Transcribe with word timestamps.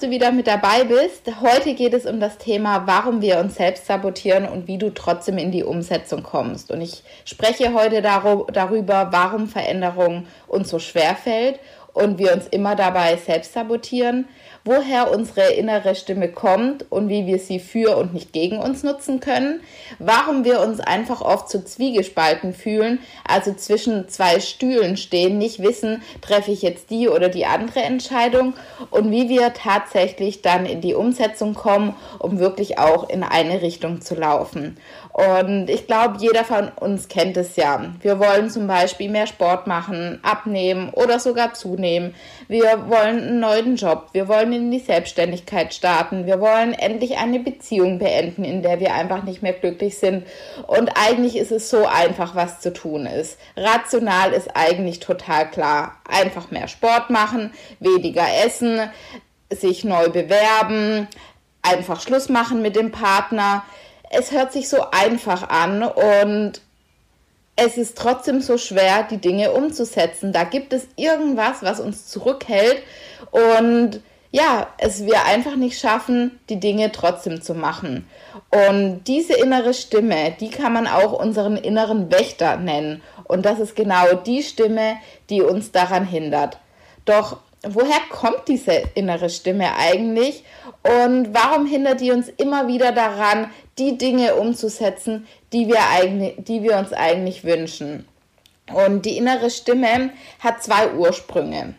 Du 0.00 0.10
wieder 0.10 0.32
mit 0.32 0.46
dabei 0.46 0.84
bist. 0.84 1.30
Heute 1.40 1.74
geht 1.74 1.94
es 1.94 2.06
um 2.06 2.20
das 2.20 2.38
Thema, 2.38 2.86
warum 2.86 3.20
wir 3.20 3.38
uns 3.38 3.56
selbst 3.56 3.86
sabotieren 3.86 4.48
und 4.48 4.66
wie 4.66 4.78
du 4.78 4.90
trotzdem 4.90 5.38
in 5.38 5.52
die 5.52 5.64
Umsetzung 5.64 6.22
kommst. 6.22 6.70
Und 6.70 6.80
ich 6.80 7.02
spreche 7.24 7.74
heute 7.74 8.02
darüber, 8.02 9.08
warum 9.10 9.48
Veränderung 9.48 10.26
uns 10.48 10.70
so 10.70 10.78
schwer 10.78 11.14
fällt 11.14 11.60
und 11.92 12.18
wir 12.18 12.32
uns 12.32 12.46
immer 12.48 12.76
dabei 12.76 13.16
selbst 13.16 13.52
sabotieren, 13.52 14.28
woher 14.64 15.10
unsere 15.10 15.52
innere 15.52 15.94
Stimme 15.94 16.30
kommt 16.30 16.90
und 16.90 17.08
wie 17.08 17.26
wir 17.26 17.38
sie 17.38 17.60
für 17.60 17.96
und 17.96 18.12
nicht 18.12 18.32
gegen 18.32 18.58
uns 18.58 18.82
nutzen 18.82 19.20
können, 19.20 19.60
warum 19.98 20.44
wir 20.44 20.60
uns 20.60 20.80
einfach 20.80 21.22
oft 21.22 21.48
zu 21.48 21.64
Zwiegespalten 21.64 22.52
fühlen, 22.52 22.98
also 23.26 23.54
zwischen 23.54 24.08
zwei 24.08 24.40
Stühlen 24.40 24.96
stehen, 24.96 25.38
nicht 25.38 25.62
wissen, 25.62 26.02
treffe 26.20 26.50
ich 26.50 26.62
jetzt 26.62 26.90
die 26.90 27.08
oder 27.08 27.28
die 27.28 27.46
andere 27.46 27.80
Entscheidung 27.80 28.54
und 28.90 29.10
wie 29.10 29.28
wir 29.28 29.54
tatsächlich 29.54 30.42
dann 30.42 30.66
in 30.66 30.80
die 30.80 30.94
Umsetzung 30.94 31.54
kommen, 31.54 31.94
um 32.18 32.38
wirklich 32.38 32.78
auch 32.78 33.08
in 33.08 33.22
eine 33.22 33.62
Richtung 33.62 34.02
zu 34.02 34.14
laufen. 34.14 34.76
Und 35.20 35.68
ich 35.68 35.86
glaube, 35.86 36.16
jeder 36.18 36.44
von 36.44 36.68
uns 36.68 37.08
kennt 37.08 37.36
es 37.36 37.56
ja. 37.56 37.92
Wir 38.00 38.18
wollen 38.18 38.48
zum 38.48 38.66
Beispiel 38.66 39.10
mehr 39.10 39.26
Sport 39.26 39.66
machen, 39.66 40.18
abnehmen 40.22 40.88
oder 40.90 41.18
sogar 41.18 41.52
zunehmen. 41.52 42.14
Wir 42.48 42.88
wollen 42.88 43.20
einen 43.20 43.40
neuen 43.40 43.76
Job. 43.76 44.08
Wir 44.12 44.28
wollen 44.28 44.52
in 44.52 44.70
die 44.70 44.78
Selbstständigkeit 44.78 45.74
starten. 45.74 46.24
Wir 46.26 46.40
wollen 46.40 46.72
endlich 46.72 47.18
eine 47.18 47.38
Beziehung 47.40 47.98
beenden, 47.98 48.44
in 48.44 48.62
der 48.62 48.80
wir 48.80 48.94
einfach 48.94 49.24
nicht 49.24 49.42
mehr 49.42 49.52
glücklich 49.52 49.98
sind. 49.98 50.26
Und 50.66 50.90
eigentlich 50.94 51.36
ist 51.36 51.52
es 51.52 51.68
so 51.68 51.86
einfach, 51.86 52.34
was 52.34 52.60
zu 52.60 52.72
tun 52.72 53.04
ist. 53.04 53.38
Rational 53.56 54.32
ist 54.32 54.48
eigentlich 54.54 55.00
total 55.00 55.50
klar. 55.50 55.96
Einfach 56.08 56.50
mehr 56.50 56.68
Sport 56.68 57.10
machen, 57.10 57.52
weniger 57.78 58.24
essen, 58.44 58.80
sich 59.50 59.84
neu 59.84 60.08
bewerben, 60.08 61.08
einfach 61.62 62.00
Schluss 62.00 62.28
machen 62.28 62.62
mit 62.62 62.76
dem 62.76 62.90
Partner 62.90 63.64
es 64.10 64.32
hört 64.32 64.52
sich 64.52 64.68
so 64.68 64.90
einfach 64.90 65.48
an 65.48 65.82
und 65.82 66.60
es 67.56 67.78
ist 67.78 67.96
trotzdem 67.96 68.40
so 68.40 68.58
schwer, 68.58 69.04
die 69.04 69.18
Dinge 69.18 69.52
umzusetzen. 69.52 70.32
Da 70.32 70.44
gibt 70.44 70.72
es 70.72 70.88
irgendwas, 70.96 71.62
was 71.62 71.80
uns 71.80 72.08
zurückhält 72.08 72.82
und 73.30 74.00
ja, 74.32 74.68
es 74.78 75.04
wir 75.06 75.24
einfach 75.26 75.56
nicht 75.56 75.78
schaffen, 75.78 76.38
die 76.48 76.60
Dinge 76.60 76.92
trotzdem 76.92 77.42
zu 77.42 77.54
machen. 77.54 78.08
Und 78.50 79.04
diese 79.04 79.34
innere 79.34 79.74
Stimme, 79.74 80.32
die 80.38 80.50
kann 80.50 80.72
man 80.72 80.86
auch 80.86 81.12
unseren 81.12 81.56
inneren 81.56 82.12
Wächter 82.12 82.56
nennen. 82.56 83.02
Und 83.24 83.44
das 83.44 83.58
ist 83.58 83.74
genau 83.74 84.14
die 84.14 84.42
Stimme, 84.42 84.96
die 85.30 85.42
uns 85.42 85.72
daran 85.72 86.04
hindert. 86.04 86.58
Doch 87.04 87.38
woher 87.62 88.00
kommt 88.10 88.48
diese 88.48 88.82
innere 88.94 89.30
Stimme 89.30 89.74
eigentlich 89.76 90.44
und 90.82 91.34
warum 91.34 91.66
hindert 91.66 92.00
die 92.00 92.10
uns 92.10 92.28
immer 92.28 92.68
wieder 92.68 92.92
daran, 92.92 93.50
die 93.78 93.98
Dinge 93.98 94.34
umzusetzen, 94.36 95.26
die 95.52 95.68
wir, 95.68 95.80
eigentlich, 95.90 96.34
die 96.38 96.62
wir 96.62 96.78
uns 96.78 96.92
eigentlich 96.92 97.44
wünschen? 97.44 98.06
Und 98.72 99.04
die 99.04 99.16
innere 99.16 99.50
Stimme 99.50 100.10
hat 100.38 100.62
zwei 100.62 100.92
Ursprünge. 100.92 101.74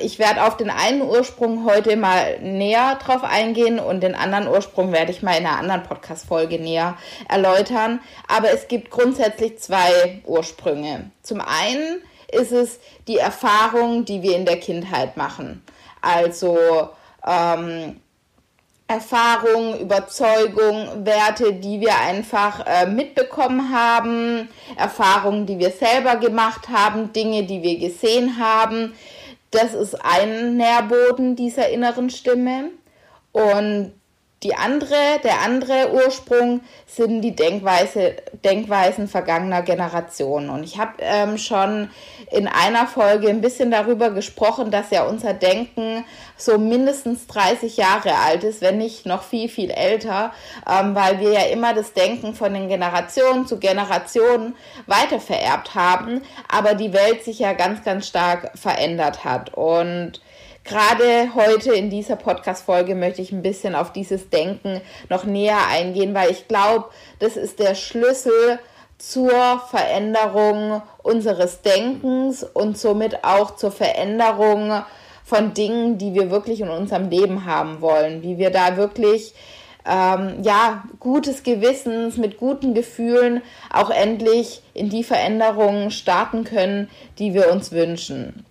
Ich 0.00 0.20
werde 0.20 0.44
auf 0.44 0.56
den 0.56 0.70
einen 0.70 1.02
Ursprung 1.02 1.64
heute 1.64 1.96
mal 1.96 2.38
näher 2.38 2.98
drauf 3.04 3.24
eingehen 3.24 3.80
und 3.80 4.00
den 4.00 4.14
anderen 4.14 4.46
Ursprung 4.46 4.92
werde 4.92 5.10
ich 5.10 5.22
mal 5.22 5.36
in 5.36 5.44
einer 5.44 5.58
anderen 5.58 5.82
Podcast-Folge 5.82 6.60
näher 6.60 6.96
erläutern. 7.28 7.98
Aber 8.28 8.52
es 8.52 8.68
gibt 8.68 8.90
grundsätzlich 8.90 9.58
zwei 9.58 10.22
Ursprünge. 10.24 11.10
Zum 11.22 11.40
einen 11.40 12.00
ist 12.32 12.52
es 12.52 12.80
die 13.06 13.18
Erfahrung, 13.18 14.04
die 14.04 14.22
wir 14.22 14.36
in 14.36 14.44
der 14.44 14.58
Kindheit 14.58 15.16
machen. 15.16 15.62
Also 16.00 16.58
ähm, 17.26 18.00
Erfahrung, 18.88 19.80
Überzeugung, 19.80 21.06
Werte, 21.06 21.54
die 21.54 21.80
wir 21.80 21.98
einfach 21.98 22.66
äh, 22.66 22.86
mitbekommen 22.86 23.72
haben, 23.72 24.48
Erfahrungen, 24.76 25.46
die 25.46 25.58
wir 25.58 25.70
selber 25.70 26.16
gemacht 26.16 26.68
haben, 26.68 27.12
Dinge, 27.12 27.44
die 27.44 27.62
wir 27.62 27.78
gesehen 27.78 28.38
haben. 28.38 28.94
Das 29.50 29.72
ist 29.72 29.94
ein 30.04 30.56
Nährboden 30.56 31.36
dieser 31.36 31.68
inneren 31.70 32.10
Stimme. 32.10 32.70
Und 33.32 33.92
die 34.42 34.56
andere, 34.56 35.20
der 35.22 35.40
andere 35.42 35.92
Ursprung 35.92 36.62
sind 36.86 37.22
die 37.22 37.36
Denkweise, 37.36 38.16
Denkweisen 38.44 39.06
vergangener 39.06 39.62
Generationen. 39.62 40.50
Und 40.50 40.64
ich 40.64 40.78
habe 40.78 40.94
ähm, 40.98 41.38
schon 41.38 41.90
in 42.30 42.48
einer 42.48 42.86
Folge 42.86 43.28
ein 43.28 43.40
bisschen 43.40 43.70
darüber 43.70 44.10
gesprochen, 44.10 44.70
dass 44.70 44.90
ja 44.90 45.04
unser 45.04 45.32
Denken 45.32 46.04
so 46.36 46.58
mindestens 46.58 47.28
30 47.28 47.76
Jahre 47.76 48.16
alt 48.16 48.42
ist, 48.42 48.62
wenn 48.62 48.78
nicht 48.78 49.06
noch 49.06 49.22
viel, 49.22 49.48
viel 49.48 49.70
älter, 49.70 50.32
ähm, 50.68 50.94
weil 50.94 51.20
wir 51.20 51.32
ja 51.32 51.44
immer 51.46 51.72
das 51.72 51.92
Denken 51.92 52.34
von 52.34 52.52
den 52.52 52.68
Generationen 52.68 53.46
zu 53.46 53.58
Generationen 53.58 54.56
weitervererbt 54.86 55.76
haben, 55.76 56.22
aber 56.48 56.74
die 56.74 56.92
Welt 56.92 57.22
sich 57.24 57.38
ja 57.38 57.52
ganz, 57.52 57.84
ganz 57.84 58.08
stark 58.08 58.50
verändert 58.58 59.24
hat. 59.24 59.54
Und 59.54 60.20
Gerade 60.64 61.34
heute 61.34 61.74
in 61.74 61.90
dieser 61.90 62.14
Podcast-Folge 62.14 62.94
möchte 62.94 63.20
ich 63.20 63.32
ein 63.32 63.42
bisschen 63.42 63.74
auf 63.74 63.92
dieses 63.92 64.30
Denken 64.30 64.80
noch 65.08 65.24
näher 65.24 65.66
eingehen, 65.68 66.14
weil 66.14 66.30
ich 66.30 66.46
glaube, 66.46 66.90
das 67.18 67.36
ist 67.36 67.58
der 67.58 67.74
Schlüssel 67.74 68.60
zur 68.96 69.60
Veränderung 69.68 70.80
unseres 71.02 71.62
Denkens 71.62 72.44
und 72.44 72.78
somit 72.78 73.24
auch 73.24 73.56
zur 73.56 73.72
Veränderung 73.72 74.82
von 75.24 75.52
Dingen, 75.52 75.98
die 75.98 76.14
wir 76.14 76.30
wirklich 76.30 76.60
in 76.60 76.68
unserem 76.68 77.10
Leben 77.10 77.44
haben 77.44 77.80
wollen, 77.80 78.22
wie 78.22 78.38
wir 78.38 78.50
da 78.50 78.76
wirklich 78.76 79.34
ähm, 79.84 80.44
ja 80.44 80.84
gutes 81.00 81.42
Gewissens 81.42 82.16
mit 82.16 82.38
guten 82.38 82.72
Gefühlen 82.74 83.42
auch 83.72 83.90
endlich 83.90 84.62
in 84.74 84.90
die 84.90 85.02
Veränderungen 85.02 85.90
starten 85.90 86.44
können, 86.44 86.88
die 87.18 87.34
wir 87.34 87.50
uns 87.50 87.72
wünschen. 87.72 88.46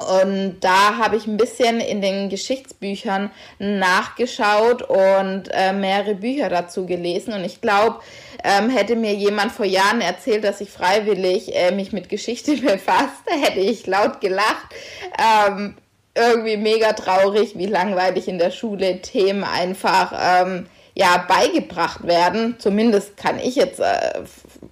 Und 0.00 0.60
da 0.60 0.96
habe 0.96 1.16
ich 1.16 1.26
ein 1.26 1.36
bisschen 1.36 1.80
in 1.80 2.00
den 2.00 2.30
Geschichtsbüchern 2.30 3.30
nachgeschaut 3.58 4.82
und 4.82 5.44
äh, 5.52 5.72
mehrere 5.72 6.14
Bücher 6.14 6.48
dazu 6.48 6.86
gelesen. 6.86 7.34
Und 7.34 7.44
ich 7.44 7.60
glaube, 7.60 8.00
ähm, 8.42 8.70
hätte 8.70 8.96
mir 8.96 9.14
jemand 9.14 9.52
vor 9.52 9.66
Jahren 9.66 10.00
erzählt, 10.00 10.44
dass 10.44 10.60
ich 10.60 10.70
freiwillig 10.70 11.54
äh, 11.54 11.72
mich 11.72 11.92
mit 11.92 12.08
Geschichte 12.08 12.56
befasse, 12.56 13.10
hätte 13.30 13.60
ich 13.60 13.86
laut 13.86 14.20
gelacht. 14.20 14.74
Ähm, 15.18 15.76
irgendwie 16.14 16.56
mega 16.56 16.92
traurig, 16.92 17.56
wie 17.56 17.66
langweilig 17.66 18.26
in 18.28 18.38
der 18.38 18.50
Schule 18.50 19.00
Themen 19.00 19.44
einfach 19.44 20.12
ähm, 20.18 20.66
ja 20.94 21.24
beigebracht 21.28 22.06
werden. 22.06 22.56
Zumindest 22.58 23.16
kann 23.16 23.38
ich 23.38 23.56
jetzt 23.56 23.80
äh, 23.80 24.20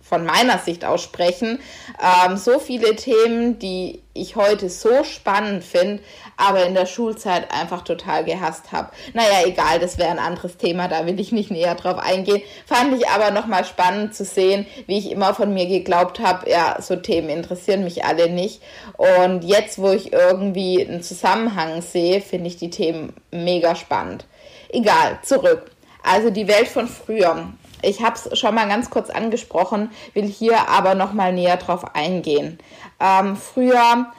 von 0.08 0.24
meiner 0.24 0.58
Sicht 0.58 0.84
aus 0.84 1.02
sprechen. 1.02 1.60
Ähm, 2.02 2.36
so 2.36 2.58
viele 2.58 2.96
Themen, 2.96 3.58
die 3.58 4.02
ich 4.14 4.36
heute 4.36 4.68
so 4.68 5.04
spannend 5.04 5.62
finde, 5.62 6.02
aber 6.36 6.64
in 6.66 6.74
der 6.74 6.86
Schulzeit 6.86 7.52
einfach 7.52 7.82
total 7.82 8.24
gehasst 8.24 8.72
habe. 8.72 8.90
Naja, 9.12 9.46
egal, 9.46 9.78
das 9.78 9.98
wäre 9.98 10.10
ein 10.10 10.18
anderes 10.18 10.56
Thema, 10.56 10.88
da 10.88 11.06
will 11.06 11.20
ich 11.20 11.32
nicht 11.32 11.50
näher 11.50 11.74
drauf 11.74 11.98
eingehen. 11.98 12.42
Fand 12.66 12.94
ich 12.96 13.08
aber 13.08 13.30
nochmal 13.30 13.64
spannend 13.64 14.14
zu 14.14 14.24
sehen, 14.24 14.66
wie 14.86 14.98
ich 14.98 15.10
immer 15.10 15.34
von 15.34 15.52
mir 15.52 15.66
geglaubt 15.66 16.20
habe, 16.20 16.50
ja, 16.50 16.80
so 16.80 16.96
Themen 16.96 17.28
interessieren 17.28 17.84
mich 17.84 18.04
alle 18.04 18.30
nicht. 18.30 18.62
Und 18.96 19.44
jetzt, 19.44 19.78
wo 19.78 19.90
ich 19.90 20.12
irgendwie 20.12 20.86
einen 20.86 21.02
Zusammenhang 21.02 21.82
sehe, 21.82 22.20
finde 22.20 22.48
ich 22.48 22.56
die 22.56 22.70
Themen 22.70 23.12
mega 23.30 23.74
spannend. 23.74 24.26
Egal, 24.70 25.18
zurück. 25.22 25.70
Also 26.02 26.30
die 26.30 26.48
Welt 26.48 26.68
von 26.68 26.88
früher. 26.88 27.48
Ich 27.82 28.02
habe 28.02 28.16
es 28.16 28.38
schon 28.38 28.54
mal 28.54 28.68
ganz 28.68 28.90
kurz 28.90 29.10
angesprochen, 29.10 29.90
will 30.14 30.26
hier 30.26 30.68
aber 30.68 30.94
noch 30.94 31.12
mal 31.12 31.32
näher 31.32 31.56
drauf 31.56 31.94
eingehen. 31.94 32.58
Ähm, 33.00 33.36
früher 33.36 34.12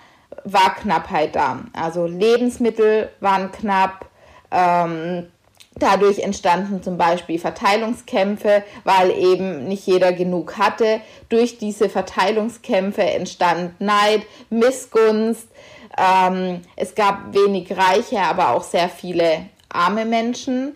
war 0.46 0.76
Knappheit 0.76 1.36
da, 1.36 1.60
also 1.74 2.06
Lebensmittel 2.06 3.10
waren 3.20 3.52
knapp, 3.52 4.06
ähm, 4.52 5.28
Dadurch 5.80 6.20
entstanden 6.20 6.84
zum 6.84 6.98
Beispiel 6.98 7.40
Verteilungskämpfe, 7.40 8.64
weil 8.84 9.12
eben 9.12 9.68
nicht 9.68 9.88
jeder 9.88 10.12
genug 10.12 10.58
hatte. 10.58 11.00
Durch 11.30 11.58
diese 11.58 11.90
Verteilungskämpfe 11.90 13.02
entstand 13.02 13.80
Neid, 13.80 14.24
Missgunst. 14.50 15.48
Ähm, 15.98 16.62
es 16.76 16.96
gab 16.96 17.34
wenig 17.34 17.72
Reiche, 17.76 18.20
aber 18.20 18.50
auch 18.50 18.64
sehr 18.64 18.90
viele 18.90 19.46
arme 19.70 20.06
Menschen. 20.06 20.76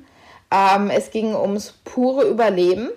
Ähm, 0.53 0.89
es 0.89 1.09
ging 1.11 1.33
ums 1.35 1.73
pure 1.83 2.25
Überleben. 2.25 2.89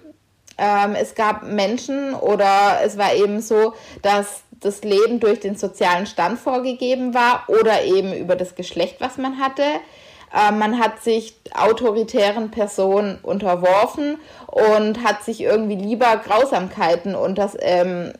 Ähm, 0.58 0.94
es 0.94 1.14
gab 1.14 1.44
Menschen 1.44 2.14
oder 2.14 2.80
es 2.84 2.98
war 2.98 3.14
eben 3.14 3.40
so, 3.40 3.74
dass 4.02 4.42
das 4.60 4.82
Leben 4.84 5.20
durch 5.20 5.40
den 5.40 5.56
sozialen 5.56 6.06
Stand 6.06 6.38
vorgegeben 6.38 7.14
war 7.14 7.44
oder 7.48 7.84
eben 7.84 8.12
über 8.14 8.36
das 8.36 8.54
Geschlecht, 8.54 8.96
was 9.00 9.18
man 9.18 9.38
hatte. 9.38 9.62
Äh, 10.34 10.52
man 10.52 10.78
hat 10.78 11.02
sich 11.02 11.34
autoritären 11.54 12.50
Personen 12.50 13.18
unterworfen 13.22 14.18
und 14.46 15.02
hat 15.02 15.24
sich 15.24 15.40
irgendwie 15.40 15.76
lieber 15.76 16.16
Grausamkeiten 16.16 17.14
unter 17.14 17.50
ähm, 17.60 18.12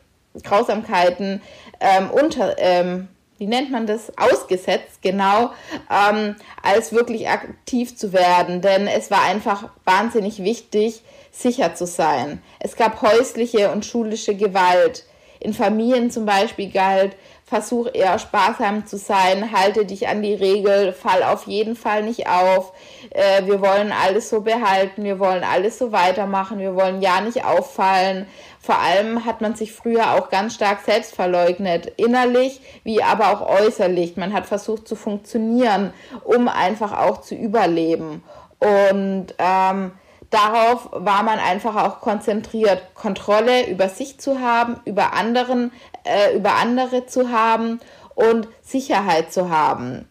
Grausamkeiten 0.43 1.41
ähm, 1.79 2.09
unter 2.11 2.57
ähm, 2.57 3.07
wie 3.37 3.47
nennt 3.47 3.71
man 3.71 3.87
das, 3.87 4.11
ausgesetzt, 4.17 5.01
genau, 5.01 5.51
ähm, 5.89 6.35
als 6.61 6.91
wirklich 6.91 7.29
aktiv 7.29 7.95
zu 7.95 8.13
werden. 8.13 8.61
Denn 8.61 8.87
es 8.87 9.11
war 9.11 9.23
einfach 9.23 9.69
wahnsinnig 9.85 10.43
wichtig, 10.43 11.01
sicher 11.31 11.75
zu 11.75 11.85
sein. 11.85 12.41
Es 12.59 12.75
gab 12.75 13.01
häusliche 13.01 13.71
und 13.71 13.85
schulische 13.85 14.35
Gewalt. 14.35 15.05
In 15.39 15.53
Familien 15.53 16.09
zum 16.09 16.25
Beispiel 16.25 16.71
galt, 16.71 17.15
versuch 17.47 17.87
eher 17.93 18.19
sparsam 18.19 18.85
zu 18.85 18.97
sein, 18.97 19.53
halte 19.53 19.85
dich 19.85 20.09
an 20.09 20.21
die 20.21 20.33
Regel, 20.33 20.91
fall 20.91 21.23
auf 21.23 21.47
jeden 21.47 21.77
Fall 21.77 22.03
nicht 22.03 22.27
auf. 22.27 22.73
Äh, 23.11 23.45
wir 23.45 23.61
wollen 23.61 23.93
alles 23.93 24.29
so 24.29 24.41
behalten, 24.41 25.05
wir 25.05 25.17
wollen 25.17 25.45
alles 25.45 25.79
so 25.79 25.93
weitermachen, 25.93 26.59
wir 26.59 26.75
wollen 26.75 27.01
ja 27.01 27.21
nicht 27.21 27.45
auffallen. 27.45 28.27
Vor 28.59 28.77
allem 28.79 29.23
hat 29.23 29.39
man 29.39 29.55
sich 29.55 29.71
früher 29.71 30.15
auch 30.15 30.29
ganz 30.29 30.55
stark 30.55 30.81
selbst 30.81 31.15
verleugnet, 31.15 31.93
innerlich 31.95 32.59
wie 32.83 33.01
aber 33.01 33.29
auch 33.31 33.61
äußerlich. 33.61 34.17
Man 34.17 34.33
hat 34.33 34.45
versucht 34.45 34.85
zu 34.85 34.97
funktionieren, 34.97 35.93
um 36.25 36.49
einfach 36.49 36.91
auch 36.91 37.21
zu 37.21 37.33
überleben. 37.33 38.23
Und 38.59 39.27
ähm, 39.37 39.91
darauf 40.29 40.89
war 40.91 41.23
man 41.23 41.39
einfach 41.39 41.75
auch 41.75 42.01
konzentriert, 42.01 42.93
Kontrolle 42.93 43.69
über 43.69 43.89
sich 43.89 44.19
zu 44.19 44.39
haben, 44.39 44.79
über 44.85 45.13
anderen, 45.13 45.71
äh, 46.03 46.35
über 46.35 46.55
andere 46.55 47.05
zu 47.05 47.31
haben 47.31 47.79
und 48.15 48.47
Sicherheit 48.61 49.31
zu 49.31 49.49
haben. 49.49 50.07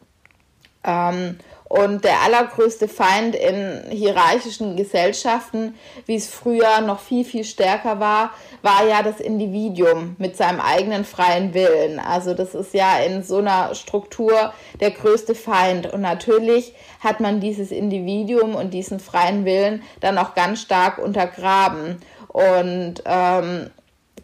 Ähm, 0.85 1.39
und 1.69 2.05
der 2.05 2.23
allergrößte 2.23 2.87
Feind 2.87 3.35
in 3.35 3.83
hierarchischen 3.91 4.77
Gesellschaften, 4.77 5.75
wie 6.07 6.15
es 6.15 6.29
früher 6.29 6.81
noch 6.81 7.01
viel, 7.01 7.25
viel 7.25 7.45
stärker 7.45 7.99
war, 7.99 8.31
war 8.63 8.87
ja 8.87 9.03
das 9.03 9.19
Individuum 9.19 10.15
mit 10.19 10.37
seinem 10.37 10.61
eigenen 10.61 11.05
freien 11.05 11.55
Willen. 11.55 11.99
Also 11.99 12.35
das 12.35 12.55
ist 12.55 12.73
ja 12.73 12.99
in 12.99 13.25
so 13.25 13.39
einer 13.39 13.75
Struktur 13.75 14.53
der 14.81 14.93
größte 14.93 15.35
Feind. 15.35 15.93
Und 15.93 16.03
natürlich 16.03 16.73
hat 17.01 17.19
man 17.19 17.41
dieses 17.41 17.73
Individuum 17.73 18.55
und 18.55 18.73
diesen 18.73 19.01
freien 19.01 19.45
Willen 19.45 19.83
dann 20.01 20.19
auch 20.19 20.35
ganz 20.35 20.61
stark 20.61 20.99
untergraben. 20.99 22.01
Und 22.29 23.03
ähm, 23.07 23.71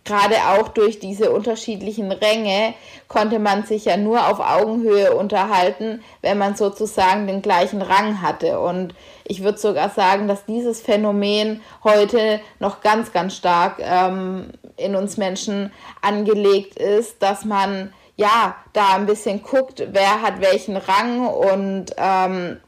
gerade 0.05 0.37
auch 0.49 0.69
durch 0.69 0.99
diese 0.99 1.31
unterschiedlichen 1.31 2.11
Ränge 2.11 2.75
konnte 3.09 3.39
man 3.39 3.65
sich 3.65 3.85
ja 3.85 3.97
nur 3.97 4.27
auf 4.29 4.41
Augenhöhe 4.41 5.15
unterhalten, 5.15 6.03
wenn 6.23 6.39
man 6.39 6.57
sozusagen 6.57 7.27
den 7.27 7.43
gleichen 7.43 7.83
Rang 7.83 8.21
hatte. 8.21 8.61
Und 8.61 8.95
ich 9.25 9.43
würde 9.43 9.59
sogar 9.59 9.91
sagen, 9.91 10.29
dass 10.29 10.45
dieses 10.45 10.81
Phänomen 10.81 11.61
heute 11.85 12.41
noch 12.59 12.81
ganz, 12.81 13.13
ganz 13.13 13.37
stark 13.37 13.77
ähm, 13.81 14.51
in 14.77 14.97
uns 14.97 15.17
Menschen 15.17 15.73
angelegt 16.01 16.79
ist, 16.79 17.23
dass 17.23 17.45
man 17.45 17.93
ja 18.17 18.57
da 18.73 18.95
ein 18.95 19.07
bisschen 19.07 19.43
guckt, 19.43 19.85
wer 19.93 20.23
hat 20.23 20.41
welchen 20.41 20.77
Rang 20.77 21.27
und 21.27 21.87
ähm, 21.97 22.59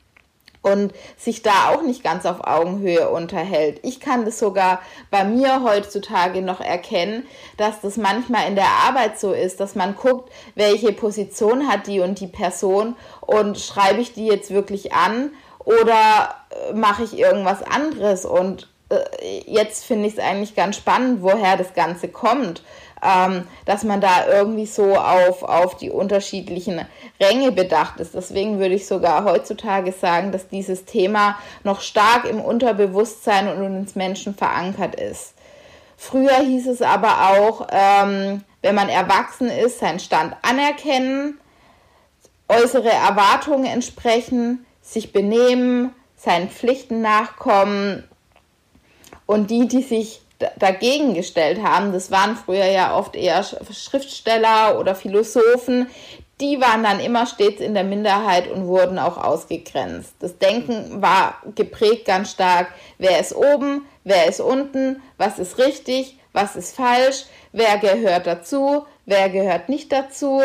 und 0.65 0.95
sich 1.19 1.43
da 1.43 1.69
auch 1.71 1.83
nicht 1.83 2.03
ganz 2.03 2.25
auf 2.25 2.47
Augenhöhe 2.47 3.11
unterhält. 3.11 3.81
Ich 3.83 4.01
kann 4.01 4.25
das 4.25 4.39
sogar 4.39 4.81
bei 5.11 5.25
mir 5.25 5.63
heutzutage 5.63 6.41
noch 6.41 6.61
erkennen, 6.61 7.27
dass 7.59 7.83
das 7.83 7.99
manchmal 7.99 8.49
in 8.49 8.57
der 8.57 8.69
Arbeit 8.87 9.21
so 9.21 9.33
ist, 9.33 9.61
dass 9.61 9.75
man 9.75 9.95
guckt, 9.95 10.33
welche 10.55 10.93
Position 10.93 11.69
hat 11.69 11.87
die 11.87 12.01
und 12.01 12.19
die 12.19 12.27
Person 12.27 12.97
und 13.21 13.59
schreibe 13.59 14.01
ich 14.01 14.15
die 14.15 14.27
jetzt 14.27 14.51
wirklich 14.51 14.95
an 14.95 15.33
oder 15.59 16.35
äh, 16.51 16.73
mache 16.73 17.05
ich 17.05 17.19
irgendwas 17.19 17.63
anderes 17.63 18.25
und 18.25 18.69
äh, 18.89 19.43
jetzt 19.47 19.85
finde 19.85 20.09
ich 20.09 20.15
es 20.15 20.19
eigentlich 20.19 20.55
ganz 20.55 20.77
spannend, 20.77 21.23
woher 21.23 21.59
das 21.59 21.75
Ganze 21.75 22.09
kommt 22.09 22.63
ähm, 23.05 23.47
dass 23.67 23.85
man 23.85 24.01
da 24.01 24.27
irgendwie 24.27 24.67
so 24.67 24.97
auf, 24.97 25.43
auf 25.43 25.77
die 25.77 25.91
unterschiedlichen 25.91 26.81
Ränge 27.21 27.53
bedacht 27.53 28.01
ist. 28.01 28.15
Deswegen 28.15 28.59
würde 28.59 28.75
ich 28.75 28.87
sogar 28.87 29.25
heutzutage 29.25 29.93
sagen, 29.93 30.33
dass 30.33 30.49
dieses 30.49 30.87
Thema 30.87 31.37
noch 31.63 31.81
stark 31.81 32.25
im 32.25 32.41
Unterbewusstsein 32.41 33.49
und 33.49 33.63
in 33.63 33.77
uns 33.77 33.95
Menschen 33.95 34.35
verankert 34.35 34.99
ist. 34.99 35.35
Früher 35.97 36.37
hieß 36.37 36.67
es 36.67 36.83
aber 36.83 37.31
auch, 37.31 37.69
ähm, 37.71 38.43
wenn 38.63 38.75
man 38.75 38.89
erwachsen 38.89 39.49
ist, 39.49 39.79
seinen 39.79 40.01
Stand 40.01 40.35
anerkennen, 40.43 41.39
äußere 42.49 42.91
Erwartungen 42.91 43.67
entsprechen, 43.67 44.67
sich 44.81 45.13
benehmen, 45.13 45.95
seinen 46.17 46.49
Pflichten 46.49 47.01
nachkommen 47.01 48.05
und 49.27 49.51
die, 49.51 49.69
die 49.69 49.83
sich 49.83 50.24
dagegen 50.59 51.15
gestellt 51.15 51.63
haben, 51.63 51.93
das 51.93 52.11
waren 52.11 52.37
früher 52.37 52.67
ja 52.67 52.97
oft 52.97 53.17
eher 53.17 53.43
Schriftsteller 53.43 54.79
oder 54.79 54.95
Philosophen, 54.95 55.89
die 56.41 56.61
waren 56.61 56.83
dann 56.83 56.99
immer 56.99 57.27
stets 57.27 57.61
in 57.61 57.75
der 57.75 57.85
Minderheit 57.85 58.51
und 58.51 58.67
wurden 58.67 58.99
auch 58.99 59.17
ausgegrenzt. 59.17 60.15
Das 60.19 60.39
Denken 60.39 61.01
war 61.01 61.37
geprägt 61.55 62.07
ganz 62.07 62.33
stark, 62.33 62.69
wer 62.99 63.21
ist 63.21 63.35
oben, 63.35 63.87
wer 64.03 64.27
ist 64.27 64.41
unten, 64.41 65.01
was 65.17 65.39
ist 65.39 65.59
richtig, 65.59 66.19
was 66.33 66.57
ist 66.57 66.75
falsch, 66.75 67.27
wer 67.53 67.79
gehört 67.79 68.27
dazu, 68.27 68.85
wer 69.07 69.31
gehört 69.31 69.69
nicht 69.69 69.93
dazu, 69.93 70.43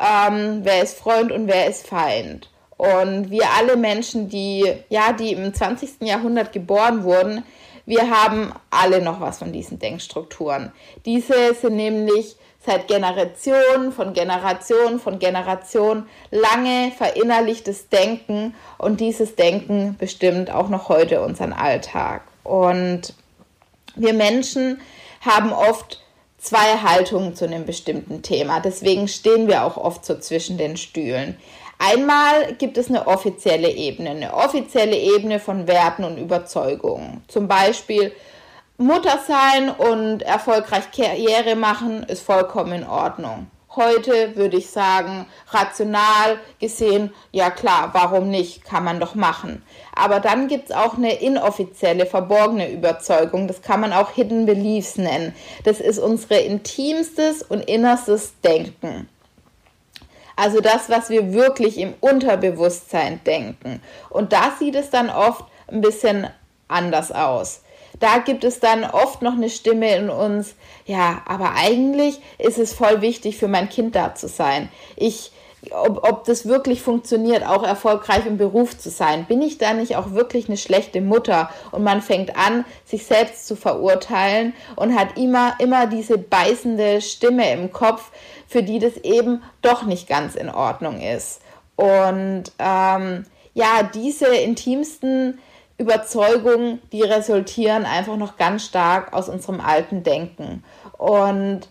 ähm, 0.00 0.60
wer 0.62 0.82
ist 0.82 0.98
Freund 0.98 1.30
und 1.30 1.46
wer 1.46 1.68
ist 1.68 1.86
Feind. 1.86 2.50
Und 2.76 3.30
wir 3.30 3.44
alle 3.56 3.76
Menschen, 3.76 4.28
die, 4.28 4.74
ja, 4.88 5.12
die 5.12 5.32
im 5.32 5.54
20. 5.54 6.00
Jahrhundert 6.00 6.52
geboren 6.52 7.04
wurden, 7.04 7.44
wir 7.86 8.10
haben 8.10 8.52
alle 8.70 9.02
noch 9.02 9.20
was 9.20 9.38
von 9.38 9.52
diesen 9.52 9.78
Denkstrukturen. 9.78 10.72
Diese 11.04 11.54
sind 11.54 11.76
nämlich 11.76 12.36
seit 12.64 12.86
Generationen 12.86 13.92
von 13.92 14.12
Generation 14.12 15.00
von 15.00 15.18
Generation 15.18 16.06
lange 16.30 16.92
verinnerlichtes 16.96 17.88
Denken 17.88 18.54
und 18.78 19.00
dieses 19.00 19.34
Denken 19.34 19.96
bestimmt 19.98 20.50
auch 20.50 20.68
noch 20.68 20.88
heute 20.88 21.22
unseren 21.22 21.52
Alltag. 21.52 22.22
Und 22.44 23.14
wir 23.96 24.12
Menschen 24.12 24.80
haben 25.20 25.52
oft 25.52 26.00
zwei 26.38 26.78
Haltungen 26.82 27.34
zu 27.34 27.44
einem 27.44 27.64
bestimmten 27.64 28.22
Thema. 28.22 28.60
Deswegen 28.60 29.08
stehen 29.08 29.48
wir 29.48 29.64
auch 29.64 29.76
oft 29.76 30.04
so 30.04 30.18
zwischen 30.18 30.58
den 30.58 30.76
Stühlen. 30.76 31.36
Einmal 31.84 32.54
gibt 32.58 32.78
es 32.78 32.88
eine 32.88 33.08
offizielle 33.08 33.68
Ebene, 33.68 34.10
eine 34.10 34.34
offizielle 34.34 34.96
Ebene 34.96 35.40
von 35.40 35.66
Werten 35.66 36.04
und 36.04 36.16
Überzeugungen. 36.16 37.24
Zum 37.26 37.48
Beispiel 37.48 38.12
Mutter 38.78 39.18
sein 39.26 39.68
und 39.68 40.22
erfolgreich 40.22 40.92
Karriere 40.92 41.56
machen 41.56 42.04
ist 42.04 42.22
vollkommen 42.22 42.72
in 42.72 42.86
Ordnung. 42.86 43.48
Heute 43.74 44.36
würde 44.36 44.58
ich 44.58 44.70
sagen, 44.70 45.26
rational 45.48 46.38
gesehen, 46.60 47.12
ja 47.32 47.50
klar, 47.50 47.90
warum 47.94 48.30
nicht, 48.30 48.64
kann 48.64 48.84
man 48.84 49.00
doch 49.00 49.16
machen. 49.16 49.64
Aber 49.92 50.20
dann 50.20 50.46
gibt 50.46 50.70
es 50.70 50.76
auch 50.76 50.96
eine 50.96 51.14
inoffizielle, 51.14 52.06
verborgene 52.06 52.70
Überzeugung, 52.70 53.48
das 53.48 53.60
kann 53.60 53.80
man 53.80 53.92
auch 53.92 54.12
Hidden 54.12 54.46
Beliefs 54.46 54.98
nennen. 54.98 55.34
Das 55.64 55.80
ist 55.80 55.98
unsere 55.98 56.38
intimstes 56.38 57.42
und 57.42 57.62
innerstes 57.62 58.34
Denken. 58.40 59.08
Also 60.36 60.60
das, 60.60 60.88
was 60.88 61.10
wir 61.10 61.32
wirklich 61.32 61.78
im 61.78 61.94
Unterbewusstsein 62.00 63.20
denken. 63.24 63.82
Und 64.10 64.32
da 64.32 64.52
sieht 64.58 64.74
es 64.74 64.90
dann 64.90 65.10
oft 65.10 65.44
ein 65.68 65.80
bisschen 65.80 66.26
anders 66.68 67.12
aus. 67.12 67.62
Da 68.00 68.18
gibt 68.18 68.42
es 68.42 68.58
dann 68.58 68.84
oft 68.84 69.22
noch 69.22 69.34
eine 69.34 69.50
Stimme 69.50 69.94
in 69.94 70.10
uns, 70.10 70.54
ja, 70.86 71.22
aber 71.26 71.52
eigentlich 71.54 72.20
ist 72.38 72.58
es 72.58 72.72
voll 72.72 73.00
wichtig 73.00 73.36
für 73.36 73.48
mein 73.48 73.68
Kind 73.68 73.94
da 73.94 74.14
zu 74.14 74.28
sein. 74.28 74.68
Ich 74.96 75.32
ob, 75.70 76.08
ob 76.08 76.24
das 76.24 76.46
wirklich 76.46 76.82
funktioniert, 76.82 77.46
auch 77.46 77.62
erfolgreich 77.62 78.26
im 78.26 78.36
Beruf 78.36 78.76
zu 78.76 78.90
sein. 78.90 79.26
Bin 79.26 79.40
ich 79.42 79.58
da 79.58 79.72
nicht 79.74 79.96
auch 79.96 80.10
wirklich 80.10 80.48
eine 80.48 80.56
schlechte 80.56 81.00
Mutter? 81.00 81.50
Und 81.70 81.84
man 81.84 82.02
fängt 82.02 82.36
an, 82.36 82.64
sich 82.84 83.06
selbst 83.06 83.46
zu 83.46 83.54
verurteilen 83.54 84.54
und 84.74 84.98
hat 84.98 85.16
immer, 85.16 85.54
immer 85.60 85.86
diese 85.86 86.18
beißende 86.18 87.00
Stimme 87.00 87.52
im 87.52 87.72
Kopf, 87.72 88.10
für 88.52 88.62
die 88.62 88.78
das 88.78 88.96
eben 88.98 89.42
doch 89.62 89.84
nicht 89.84 90.08
ganz 90.08 90.34
in 90.34 90.50
Ordnung 90.50 91.00
ist. 91.00 91.40
Und 91.76 92.44
ähm, 92.58 93.24
ja, 93.54 93.82
diese 93.94 94.26
intimsten 94.26 95.38
Überzeugungen, 95.78 96.80
die 96.92 97.02
resultieren 97.02 97.84
einfach 97.86 98.16
noch 98.16 98.36
ganz 98.36 98.66
stark 98.66 99.12
aus 99.14 99.28
unserem 99.28 99.60
alten 99.60 100.02
Denken. 100.02 100.62
Und 100.98 101.62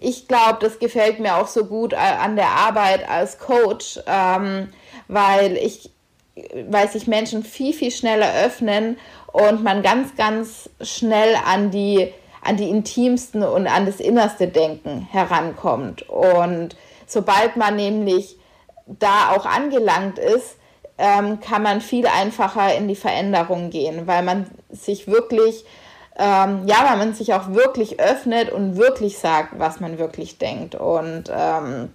ich 0.00 0.26
glaube, 0.26 0.58
das 0.60 0.78
gefällt 0.78 1.20
mir 1.20 1.36
auch 1.36 1.46
so 1.46 1.66
gut 1.66 1.92
an 1.94 2.36
der 2.36 2.48
Arbeit 2.48 3.08
als 3.08 3.38
Coach, 3.38 4.00
ähm, 4.06 4.68
weil 5.08 5.56
ich 5.58 5.90
weil 6.70 6.88
sich 6.88 7.06
Menschen 7.06 7.42
viel, 7.42 7.74
viel 7.74 7.90
schneller 7.90 8.32
öffnen 8.46 8.96
und 9.26 9.62
man 9.62 9.82
ganz, 9.82 10.16
ganz 10.16 10.70
schnell 10.80 11.34
an 11.44 11.70
die, 11.70 12.14
an 12.42 12.56
die 12.56 12.68
intimsten 12.68 13.42
und 13.42 13.66
an 13.66 13.86
das 13.86 14.00
innerste 14.00 14.48
Denken 14.48 15.06
herankommt. 15.10 16.08
Und 16.08 16.76
sobald 17.06 17.56
man 17.56 17.76
nämlich 17.76 18.38
da 18.86 19.30
auch 19.34 19.46
angelangt 19.46 20.18
ist, 20.18 20.56
ähm, 20.98 21.40
kann 21.40 21.62
man 21.62 21.80
viel 21.80 22.06
einfacher 22.06 22.74
in 22.74 22.88
die 22.88 22.96
Veränderung 22.96 23.70
gehen, 23.70 24.06
weil 24.06 24.22
man 24.22 24.46
sich 24.70 25.06
wirklich, 25.06 25.64
ähm, 26.18 26.62
ja, 26.66 26.86
weil 26.88 26.98
man 26.98 27.14
sich 27.14 27.32
auch 27.32 27.52
wirklich 27.54 28.00
öffnet 28.00 28.50
und 28.50 28.76
wirklich 28.76 29.18
sagt, 29.18 29.58
was 29.58 29.80
man 29.80 29.98
wirklich 29.98 30.38
denkt. 30.38 30.74
Und 30.74 31.24
ähm, 31.34 31.90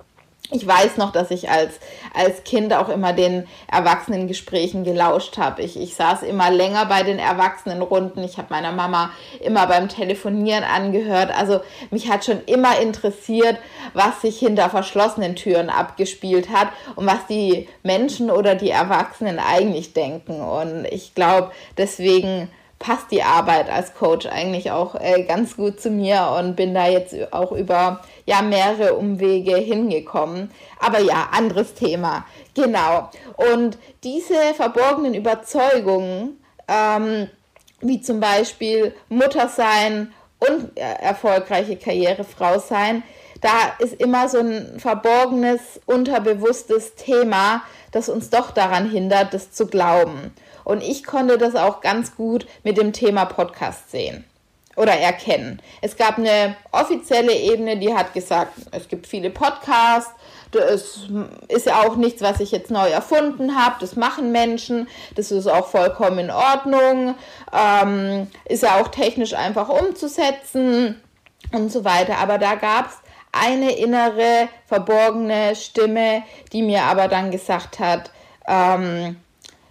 ich 0.52 0.66
weiß 0.66 0.98
noch, 0.98 1.12
dass 1.12 1.32
ich 1.32 1.50
als, 1.50 1.80
als 2.14 2.44
Kind 2.44 2.74
auch 2.74 2.90
immer 2.90 3.14
den 3.14 3.48
Erwachsenengesprächen 3.72 4.84
gelauscht 4.84 5.38
habe. 5.38 5.64
Ich, 5.64 5.80
ich 5.80 5.96
saß 5.96 6.22
immer 6.24 6.52
länger 6.52 6.86
bei 6.86 7.04
den 7.04 7.18
Erwachsenenrunden. 7.18 8.24
Ich 8.24 8.38
habe 8.38 8.48
meiner 8.52 8.72
Mama 8.72 9.10
immer 9.42 9.66
beim 9.66 9.90
Telefonieren 9.90 10.64
angehört. 10.64 11.32
Also 11.36 11.62
mich 11.90 12.10
hat 12.10 12.26
schon 12.26 12.44
immer 12.46 12.80
interessiert, 12.80 13.58
was 13.94 14.22
sich 14.22 14.38
hinter 14.38 14.70
verschlossenen 14.70 15.36
Türen 15.36 15.70
abgespielt 15.70 16.50
hat 16.50 16.70
und 16.96 17.08
was 17.08 17.26
die 17.28 17.68
Menschen 17.82 18.30
oder 18.30 18.54
die 18.54 18.70
Erwachsenen 18.70 19.40
eigentlich 19.40 19.94
denken. 19.94 20.42
Und 20.42 20.86
ich 20.86 21.16
glaube, 21.16 21.52
deswegen 21.78 22.50
passt 22.86 23.10
die 23.10 23.24
Arbeit 23.24 23.68
als 23.68 23.96
Coach 23.96 24.28
eigentlich 24.28 24.70
auch 24.70 24.94
äh, 24.94 25.24
ganz 25.24 25.58
gut 25.58 25.82
zu 25.82 25.90
mir 25.90 26.36
und 26.38 26.56
bin 26.56 26.76
da 26.76 26.88
jetzt 26.88 27.16
auch 27.34 27.52
über 27.52 28.02
ja 28.28 28.44
mehrere 28.44 28.94
Umwege 28.94 29.56
hingekommen. 29.58 30.52
Aber 30.80 31.00
ja, 31.00 31.30
anderes 31.32 31.74
Thema. 31.74 32.26
Genau. 32.54 33.10
Und 33.38 33.80
diese 34.04 34.54
verborgenen 34.56 35.16
Überzeugungen, 35.16 36.40
ähm, 36.68 37.28
wie 37.82 38.02
zum 38.02 38.20
Beispiel 38.20 38.94
Mutter 39.10 39.48
sein 39.48 40.14
und 40.40 40.78
erfolgreiche 40.78 41.78
Karrierefrau 41.78 42.60
sein, 42.60 43.02
da 43.42 43.50
ist 43.80 43.96
immer 43.96 44.30
so 44.30 44.40
ein 44.40 44.80
verborgenes, 44.80 45.60
unterbewusstes 45.88 46.94
Thema, 46.96 47.64
das 47.92 48.10
uns 48.10 48.30
doch 48.30 48.52
daran 48.52 48.90
hindert, 48.90 49.34
das 49.34 49.52
zu 49.52 49.66
glauben. 49.66 50.34
Und 50.66 50.84
ich 50.84 51.06
konnte 51.06 51.38
das 51.38 51.56
auch 51.56 51.80
ganz 51.80 52.16
gut 52.16 52.46
mit 52.64 52.78
dem 52.78 52.92
Thema 52.92 53.24
Podcast 53.26 53.92
sehen 53.92 54.26
oder 54.76 54.94
erkennen. 54.94 55.62
Es 55.82 55.96
gab 55.96 56.18
eine 56.18 56.58
offizielle 56.72 57.34
Ebene, 57.34 57.78
die 57.78 57.94
hat 57.94 58.14
gesagt, 58.14 58.52
es 58.72 58.90
gibt 58.90 59.08
viele 59.08 59.30
Podcasts, 59.30 60.12
das 60.52 61.08
ist 61.48 61.66
ja 61.66 61.82
auch 61.82 61.96
nichts, 61.96 62.22
was 62.22 62.40
ich 62.40 62.52
jetzt 62.52 62.72
neu 62.72 62.90
erfunden 62.90 63.56
habe, 63.56 63.76
das 63.80 63.96
machen 63.96 64.32
Menschen, 64.32 64.88
das 65.16 65.32
ist 65.32 65.48
auch 65.48 65.68
vollkommen 65.68 66.20
in 66.20 66.32
Ordnung, 66.32 67.16
ähm, 67.54 68.28
ist 68.46 68.64
ja 68.64 68.82
auch 68.82 68.90
technisch 68.90 69.34
einfach 69.34 69.70
umzusetzen 69.70 71.02
und 71.52 71.72
so 71.72 71.84
weiter. 71.84 72.18
Aber 72.18 72.38
da 72.38 72.56
gab 72.56 72.88
es 72.88 72.98
eine 73.32 73.78
innere, 73.78 74.48
verborgene 74.68 75.56
Stimme, 75.56 76.24
die 76.54 76.62
mir 76.62 76.84
aber 76.84 77.08
dann 77.08 77.32
gesagt 77.32 77.80
hat, 77.80 78.12
ähm, 78.48 79.18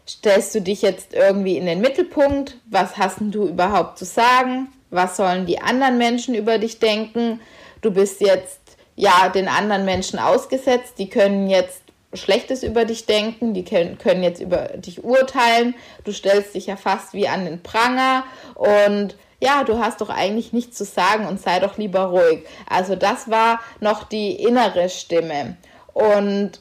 stellst 0.08 0.54
du 0.54 0.60
dich 0.60 0.82
jetzt 0.82 1.14
irgendwie 1.14 1.56
in 1.56 1.66
den 1.66 1.80
Mittelpunkt? 1.80 2.56
Was 2.66 2.96
hast 2.96 3.18
du 3.20 3.48
überhaupt 3.48 3.98
zu 3.98 4.04
sagen? 4.04 4.68
Was 4.90 5.16
sollen 5.16 5.46
die 5.46 5.60
anderen 5.60 5.98
Menschen 5.98 6.34
über 6.34 6.58
dich 6.58 6.78
denken? 6.78 7.40
Du 7.80 7.90
bist 7.90 8.20
jetzt 8.20 8.60
ja 8.96 9.28
den 9.28 9.48
anderen 9.48 9.84
Menschen 9.84 10.18
ausgesetzt, 10.18 10.94
die 10.98 11.08
können 11.08 11.48
jetzt 11.48 11.82
Schlechtes 12.12 12.62
über 12.62 12.84
dich 12.84 13.06
denken, 13.06 13.54
die 13.54 13.64
können, 13.64 13.98
können 13.98 14.22
jetzt 14.22 14.40
über 14.40 14.68
dich 14.76 15.02
urteilen. 15.02 15.74
Du 16.04 16.12
stellst 16.12 16.54
dich 16.54 16.66
ja 16.66 16.76
fast 16.76 17.12
wie 17.12 17.26
an 17.26 17.44
den 17.44 17.62
Pranger 17.62 18.24
und 18.54 19.16
ja, 19.40 19.64
du 19.64 19.78
hast 19.78 20.00
doch 20.00 20.10
eigentlich 20.10 20.52
nichts 20.52 20.78
zu 20.78 20.84
sagen 20.84 21.26
und 21.26 21.40
sei 21.40 21.58
doch 21.58 21.76
lieber 21.76 22.04
ruhig. 22.04 22.44
Also 22.68 22.94
das 22.96 23.28
war 23.28 23.60
noch 23.80 24.04
die 24.04 24.32
innere 24.32 24.88
Stimme. 24.88 25.56
Und 25.92 26.60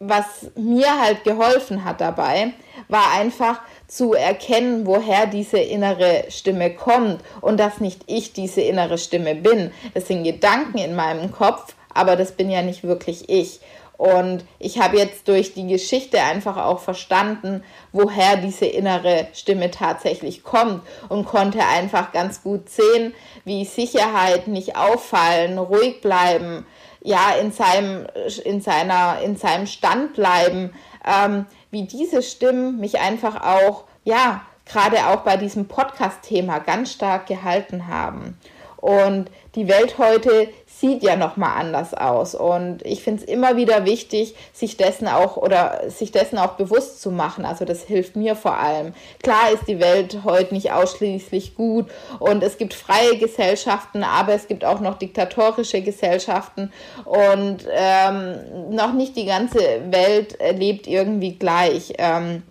was 0.00 0.50
mir 0.54 1.00
halt 1.00 1.24
geholfen 1.24 1.84
hat 1.84 2.00
dabei, 2.00 2.52
war 2.88 3.12
einfach 3.12 3.60
zu 3.88 4.14
erkennen, 4.14 4.86
woher 4.86 5.26
diese 5.26 5.58
innere 5.58 6.24
Stimme 6.28 6.74
kommt 6.74 7.20
und 7.40 7.58
dass 7.58 7.80
nicht 7.80 8.02
ich 8.06 8.32
diese 8.32 8.60
innere 8.60 8.98
Stimme 8.98 9.34
bin. 9.34 9.72
Es 9.94 10.06
sind 10.06 10.24
Gedanken 10.24 10.78
in 10.78 10.94
meinem 10.94 11.32
Kopf, 11.32 11.74
aber 11.92 12.14
das 12.14 12.32
bin 12.32 12.50
ja 12.50 12.62
nicht 12.62 12.84
wirklich 12.84 13.28
ich. 13.28 13.60
Und 13.98 14.44
ich 14.60 14.78
habe 14.78 14.96
jetzt 14.96 15.26
durch 15.26 15.54
die 15.54 15.66
Geschichte 15.66 16.22
einfach 16.22 16.56
auch 16.56 16.78
verstanden, 16.78 17.64
woher 17.90 18.36
diese 18.36 18.66
innere 18.66 19.26
Stimme 19.32 19.72
tatsächlich 19.72 20.44
kommt 20.44 20.82
und 21.08 21.26
konnte 21.26 21.58
einfach 21.66 22.12
ganz 22.12 22.44
gut 22.44 22.68
sehen, 22.68 23.12
wie 23.44 23.64
Sicherheit, 23.64 24.46
nicht 24.46 24.76
auffallen, 24.76 25.58
ruhig 25.58 26.00
bleiben, 26.00 26.64
ja, 27.08 27.30
in 27.40 27.52
seinem, 27.52 28.06
in 28.44 28.60
seiner, 28.60 29.20
in 29.22 29.34
seinem 29.36 29.66
Stand 29.66 30.12
bleiben, 30.12 30.74
ähm, 31.06 31.46
wie 31.70 31.84
diese 31.84 32.22
Stimmen 32.22 32.78
mich 32.80 33.00
einfach 33.00 33.42
auch, 33.42 33.84
ja, 34.04 34.42
gerade 34.66 35.06
auch 35.06 35.22
bei 35.22 35.38
diesem 35.38 35.68
Podcast-Thema 35.68 36.58
ganz 36.58 36.92
stark 36.92 37.26
gehalten 37.26 37.88
haben. 37.88 38.38
Und 38.76 39.30
die 39.54 39.68
Welt 39.68 39.96
heute 39.96 40.50
sieht 40.80 41.02
ja 41.02 41.16
noch 41.16 41.36
mal 41.36 41.54
anders 41.54 41.92
aus 41.92 42.34
und 42.34 42.84
ich 42.84 43.02
finde 43.02 43.22
es 43.22 43.28
immer 43.28 43.56
wieder 43.56 43.84
wichtig, 43.84 44.34
sich 44.52 44.76
dessen 44.76 45.08
auch 45.08 45.36
oder 45.36 45.90
sich 45.90 46.12
dessen 46.12 46.38
auch 46.38 46.52
bewusst 46.52 47.02
zu 47.02 47.10
machen. 47.10 47.44
Also 47.44 47.64
das 47.64 47.82
hilft 47.82 48.14
mir 48.14 48.36
vor 48.36 48.56
allem. 48.56 48.94
Klar 49.22 49.50
ist 49.52 49.66
die 49.66 49.80
Welt 49.80 50.20
heute 50.24 50.54
nicht 50.54 50.70
ausschließlich 50.70 51.56
gut 51.56 51.86
und 52.20 52.42
es 52.42 52.58
gibt 52.58 52.74
freie 52.74 53.18
Gesellschaften, 53.18 54.04
aber 54.04 54.34
es 54.34 54.46
gibt 54.46 54.64
auch 54.64 54.80
noch 54.80 54.98
diktatorische 54.98 55.82
Gesellschaften 55.82 56.72
und 57.04 57.66
ähm, 57.70 58.70
noch 58.70 58.92
nicht 58.92 59.16
die 59.16 59.26
ganze 59.26 59.58
Welt 59.90 60.38
lebt 60.54 60.86
irgendwie 60.86 61.38
gleich. 61.38 61.94
Ähm, 61.98 62.42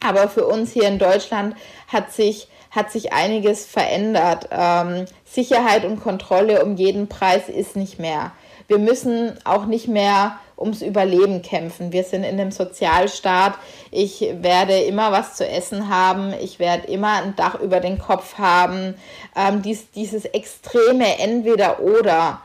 aber 0.00 0.28
für 0.28 0.46
uns 0.46 0.72
hier 0.72 0.88
in 0.88 0.98
Deutschland 0.98 1.54
hat 1.88 2.12
sich 2.12 2.48
hat 2.70 2.90
sich 2.90 3.12
einiges 3.12 3.66
verändert. 3.66 4.48
Ähm, 4.50 5.06
Sicherheit 5.24 5.84
und 5.84 6.00
Kontrolle 6.00 6.64
um 6.64 6.76
jeden 6.76 7.08
Preis 7.08 7.48
ist 7.48 7.76
nicht 7.76 7.98
mehr. 7.98 8.32
Wir 8.68 8.78
müssen 8.78 9.36
auch 9.44 9.66
nicht 9.66 9.88
mehr 9.88 10.38
ums 10.56 10.82
Überleben 10.82 11.42
kämpfen. 11.42 11.92
Wir 11.92 12.04
sind 12.04 12.22
in 12.22 12.38
einem 12.38 12.52
Sozialstaat. 12.52 13.54
Ich 13.90 14.20
werde 14.40 14.78
immer 14.78 15.10
was 15.10 15.36
zu 15.36 15.48
essen 15.48 15.88
haben. 15.88 16.34
Ich 16.40 16.58
werde 16.58 16.86
immer 16.86 17.22
ein 17.22 17.34
Dach 17.34 17.58
über 17.58 17.80
den 17.80 17.98
Kopf 17.98 18.38
haben. 18.38 18.94
Ähm, 19.34 19.62
dies, 19.62 19.90
dieses 19.90 20.24
extreme 20.26 21.18
Entweder-Oder 21.18 22.40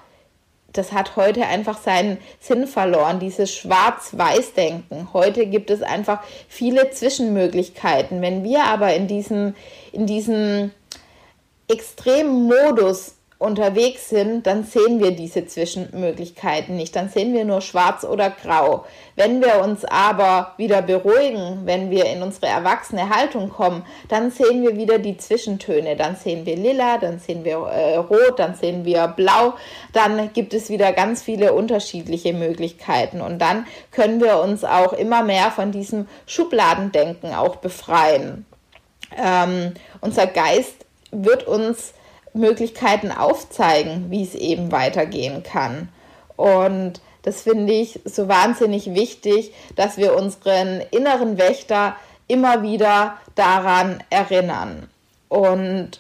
das 0.78 0.92
hat 0.92 1.16
heute 1.16 1.46
einfach 1.46 1.78
seinen 1.78 2.18
Sinn 2.40 2.68
verloren, 2.68 3.20
dieses 3.20 3.54
Schwarz-Weiß-Denken. 3.54 5.10
Heute 5.14 5.46
gibt 5.48 5.70
es 5.70 5.82
einfach 5.82 6.22
viele 6.48 6.92
Zwischenmöglichkeiten. 6.92 8.22
Wenn 8.22 8.44
wir 8.44 8.64
aber 8.64 8.94
in 8.94 9.08
diesem, 9.08 9.56
in 9.92 10.06
diesem 10.06 10.72
extremen 11.68 12.44
Modus 12.44 13.16
unterwegs 13.38 14.10
sind, 14.10 14.48
dann 14.48 14.64
sehen 14.64 15.02
wir 15.02 15.12
diese 15.12 15.46
Zwischenmöglichkeiten 15.46 16.76
nicht. 16.78 16.96
Dann 16.96 17.10
sehen 17.10 17.34
wir 17.34 17.44
nur 17.44 17.60
schwarz 17.60 18.06
oder 18.06 18.30
grau. 18.30 18.86
Wenn 19.18 19.42
wir 19.42 19.62
uns 19.62 19.84
aber 19.84 20.54
wieder 20.58 20.82
beruhigen, 20.82 21.62
wenn 21.66 21.92
wir 21.92 22.06
in 22.06 22.22
unsere 22.22 22.48
erwachsene 22.48 23.10
Haltung 23.10 23.50
kommen, 23.50 23.86
dann 24.08 24.32
sehen 24.32 24.64
wir 24.64 24.78
wieder 24.78 25.00
die 25.00 25.18
Zwischentöne. 25.18 25.98
Dann 25.98 26.16
sehen 26.16 26.46
wir 26.46 26.56
lila, 26.56 26.98
dann 26.98 27.20
sehen 27.20 27.44
wir 27.44 27.58
äh, 27.58 27.98
rot, 27.98 28.40
dann 28.40 28.56
sehen 28.56 28.86
wir 28.86 29.08
blau. 29.10 29.56
Dann 29.92 30.32
gibt 30.32 30.54
es 30.54 30.70
wieder 30.70 30.94
ganz 30.94 31.22
viele 31.22 31.54
unterschiedliche 31.54 32.32
Möglichkeiten. 32.32 33.20
Und 33.20 33.40
dann 33.40 33.68
können 33.92 34.22
wir 34.22 34.40
uns 34.40 34.64
auch 34.64 34.94
immer 34.94 35.24
mehr 35.24 35.52
von 35.52 35.74
diesem 35.74 36.08
Schubladendenken 36.26 37.34
auch 37.34 37.58
befreien. 37.58 38.46
Ähm, 39.18 39.74
unser 40.00 40.26
Geist 40.28 40.86
wird 41.12 41.48
uns 41.48 41.94
Möglichkeiten 42.36 43.12
aufzeigen, 43.12 44.12
wie 44.12 44.24
es 44.24 44.36
eben 44.36 44.72
weitergehen 44.72 45.44
kann. 45.44 45.90
Und 46.36 47.02
das 47.24 47.42
finde 47.42 47.74
ich 47.74 48.00
so 48.06 48.28
wahnsinnig 48.28 48.94
wichtig, 48.94 49.54
dass 49.76 49.98
wir 49.98 50.16
unseren 50.16 50.82
inneren 50.92 51.38
Wächter 51.38 51.96
immer 52.28 52.62
wieder 52.62 53.18
daran 53.36 54.04
erinnern. 54.10 54.90
Und 55.30 56.00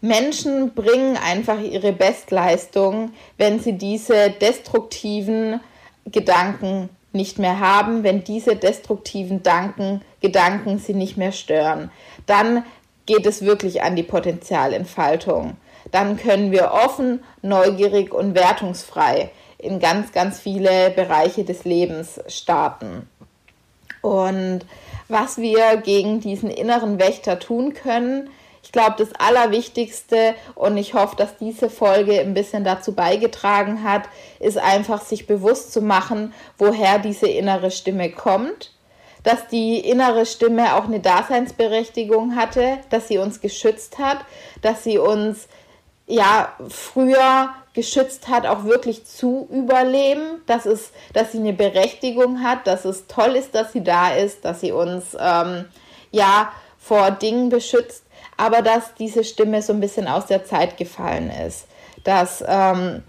Menschen 0.00 0.74
bringen 0.74 1.16
einfach 1.16 1.60
ihre 1.60 1.92
Bestleistung, 1.92 3.12
wenn 3.36 3.60
sie 3.60 3.74
diese 3.74 4.30
destruktiven 4.30 5.60
Gedanken 6.06 6.88
nicht 7.12 7.38
mehr 7.38 7.60
haben, 7.60 8.02
wenn 8.02 8.24
diese 8.24 8.56
destruktiven 8.56 9.42
Danken, 9.42 10.02
Gedanken 10.20 10.78
sie 10.78 10.94
nicht 10.94 11.16
mehr 11.16 11.32
stören. 11.32 11.90
Dann 12.26 12.64
geht 13.06 13.26
es 13.26 13.42
wirklich 13.42 13.82
an 13.82 13.96
die 13.96 14.02
Potenzialentfaltung. 14.02 15.56
Dann 15.90 16.16
können 16.16 16.52
wir 16.52 16.72
offen, 16.72 17.22
neugierig 17.42 18.12
und 18.12 18.34
wertungsfrei 18.34 19.30
in 19.58 19.80
ganz, 19.80 20.12
ganz 20.12 20.40
viele 20.40 20.90
Bereiche 20.90 21.44
des 21.44 21.64
Lebens 21.64 22.20
starten. 22.28 23.08
Und 24.02 24.60
was 25.08 25.38
wir 25.38 25.76
gegen 25.78 26.20
diesen 26.20 26.50
inneren 26.50 26.98
Wächter 26.98 27.38
tun 27.38 27.74
können, 27.74 28.30
ich 28.62 28.72
glaube, 28.72 28.94
das 28.98 29.08
Allerwichtigste, 29.18 30.34
und 30.54 30.76
ich 30.76 30.94
hoffe, 30.94 31.16
dass 31.16 31.36
diese 31.38 31.70
Folge 31.70 32.20
ein 32.20 32.34
bisschen 32.34 32.62
dazu 32.62 32.94
beigetragen 32.94 33.82
hat, 33.82 34.02
ist 34.38 34.58
einfach 34.58 35.02
sich 35.02 35.26
bewusst 35.26 35.72
zu 35.72 35.80
machen, 35.80 36.34
woher 36.58 36.98
diese 36.98 37.26
innere 37.26 37.70
Stimme 37.70 38.10
kommt, 38.10 38.72
dass 39.22 39.48
die 39.48 39.78
innere 39.78 40.26
Stimme 40.26 40.74
auch 40.76 40.84
eine 40.84 41.00
Daseinsberechtigung 41.00 42.36
hatte, 42.36 42.78
dass 42.90 43.08
sie 43.08 43.18
uns 43.18 43.40
geschützt 43.40 43.98
hat, 43.98 44.18
dass 44.62 44.84
sie 44.84 44.98
uns 44.98 45.48
ja 46.06 46.52
früher 46.68 47.50
geschützt 47.72 48.28
hat, 48.28 48.46
auch 48.46 48.64
wirklich 48.64 49.04
zu 49.06 49.48
überleben, 49.50 50.42
dass, 50.46 50.66
es, 50.66 50.90
dass 51.12 51.32
sie 51.32 51.38
eine 51.38 51.52
Berechtigung 51.52 52.42
hat, 52.42 52.66
dass 52.66 52.84
es 52.84 53.06
toll 53.06 53.36
ist, 53.36 53.54
dass 53.54 53.72
sie 53.72 53.84
da 53.84 54.12
ist, 54.12 54.44
dass 54.44 54.60
sie 54.60 54.72
uns 54.72 55.16
ähm, 55.18 55.66
ja 56.10 56.52
vor 56.78 57.12
Dingen 57.12 57.48
beschützt, 57.48 58.04
aber 58.36 58.62
dass 58.62 58.94
diese 58.94 59.22
Stimme 59.22 59.62
so 59.62 59.72
ein 59.72 59.80
bisschen 59.80 60.08
aus 60.08 60.26
der 60.26 60.44
Zeit 60.44 60.76
gefallen 60.78 61.30
ist, 61.46 61.66
dass, 62.02 62.42
ähm, 62.46 63.04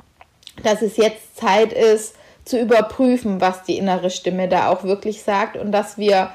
dass 0.62 0.82
es 0.82 0.98
jetzt 0.98 1.38
Zeit 1.38 1.74
ist 1.74 2.16
zu 2.52 2.60
überprüfen, 2.60 3.40
was 3.40 3.64
die 3.64 3.78
innere 3.78 4.10
Stimme 4.10 4.50
da 4.50 4.70
auch 4.70 4.84
wirklich 4.84 5.24
sagt 5.24 5.56
und 5.56 5.72
dass 5.72 5.98
wir 5.98 6.32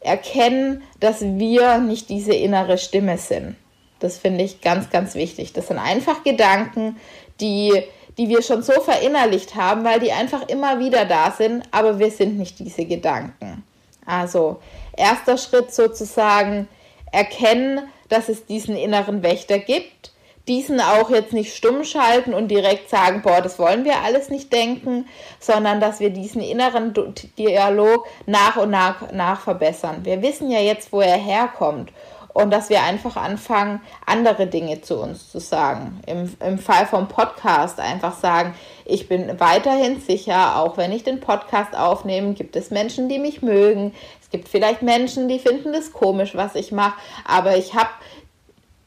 erkennen, 0.00 0.82
dass 0.98 1.20
wir 1.20 1.78
nicht 1.78 2.08
diese 2.08 2.32
innere 2.32 2.78
Stimme 2.78 3.18
sind. 3.18 3.56
Das 3.98 4.16
finde 4.16 4.42
ich 4.42 4.62
ganz, 4.62 4.88
ganz 4.88 5.14
wichtig. 5.14 5.52
Das 5.52 5.68
sind 5.68 5.78
einfach 5.78 6.24
Gedanken, 6.24 6.96
die, 7.42 7.82
die 8.16 8.30
wir 8.30 8.40
schon 8.40 8.62
so 8.62 8.72
verinnerlicht 8.80 9.54
haben, 9.54 9.84
weil 9.84 10.00
die 10.00 10.12
einfach 10.12 10.48
immer 10.48 10.78
wieder 10.78 11.04
da 11.04 11.30
sind, 11.30 11.62
aber 11.70 11.98
wir 11.98 12.10
sind 12.10 12.38
nicht 12.38 12.58
diese 12.58 12.86
Gedanken. 12.86 13.62
Also 14.06 14.60
erster 14.96 15.36
Schritt 15.36 15.74
sozusagen, 15.74 16.68
erkennen, 17.12 17.80
dass 18.08 18.30
es 18.30 18.46
diesen 18.46 18.76
inneren 18.76 19.22
Wächter 19.22 19.58
gibt, 19.58 20.12
diesen 20.50 20.80
auch 20.80 21.10
jetzt 21.10 21.32
nicht 21.32 21.54
stumm 21.54 21.84
schalten 21.84 22.34
und 22.34 22.48
direkt 22.48 22.90
sagen, 22.90 23.22
boah, 23.22 23.40
das 23.40 23.60
wollen 23.60 23.84
wir 23.84 24.00
alles 24.00 24.30
nicht 24.30 24.52
denken, 24.52 25.06
sondern 25.38 25.80
dass 25.80 26.00
wir 26.00 26.10
diesen 26.10 26.42
inneren 26.42 26.92
Dialog 27.38 28.04
nach 28.26 28.56
und 28.56 28.70
nach, 28.70 29.12
nach 29.12 29.40
verbessern. 29.40 30.00
Wir 30.02 30.22
wissen 30.22 30.50
ja 30.50 30.58
jetzt, 30.58 30.92
wo 30.92 31.00
er 31.00 31.16
herkommt 31.16 31.92
und 32.32 32.50
dass 32.50 32.68
wir 32.68 32.82
einfach 32.82 33.16
anfangen, 33.16 33.80
andere 34.06 34.48
Dinge 34.48 34.80
zu 34.80 34.96
uns 35.00 35.30
zu 35.30 35.38
sagen. 35.38 36.00
Im, 36.06 36.34
Im 36.44 36.58
Fall 36.58 36.86
vom 36.86 37.06
Podcast 37.06 37.78
einfach 37.78 38.16
sagen, 38.16 38.54
ich 38.84 39.08
bin 39.08 39.38
weiterhin 39.38 40.00
sicher, 40.00 40.56
auch 40.56 40.76
wenn 40.76 40.90
ich 40.90 41.04
den 41.04 41.20
Podcast 41.20 41.76
aufnehme, 41.76 42.34
gibt 42.34 42.56
es 42.56 42.70
Menschen, 42.70 43.08
die 43.08 43.20
mich 43.20 43.40
mögen. 43.40 43.94
Es 44.20 44.30
gibt 44.30 44.48
vielleicht 44.48 44.82
Menschen, 44.82 45.28
die 45.28 45.38
finden 45.38 45.72
das 45.72 45.92
komisch, 45.92 46.34
was 46.34 46.56
ich 46.56 46.72
mache, 46.72 46.98
aber 47.24 47.56
ich 47.56 47.74
habe 47.74 47.90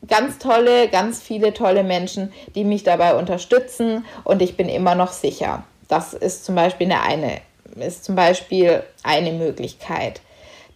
ganz 0.07 0.37
tolle, 0.37 0.89
ganz 0.89 1.21
viele 1.21 1.53
tolle 1.53 1.83
Menschen, 1.83 2.33
die 2.55 2.63
mich 2.63 2.83
dabei 2.83 3.15
unterstützen 3.15 4.05
und 4.23 4.41
ich 4.41 4.57
bin 4.57 4.69
immer 4.69 4.95
noch 4.95 5.11
sicher. 5.11 5.63
Das 5.87 6.13
ist 6.13 6.45
zum 6.45 6.55
Beispiel 6.55 6.91
eine, 6.91 7.01
eine 7.01 7.41
ist 7.75 8.05
zum 8.05 8.15
Beispiel 8.15 8.83
eine 9.03 9.31
Möglichkeit. 9.31 10.21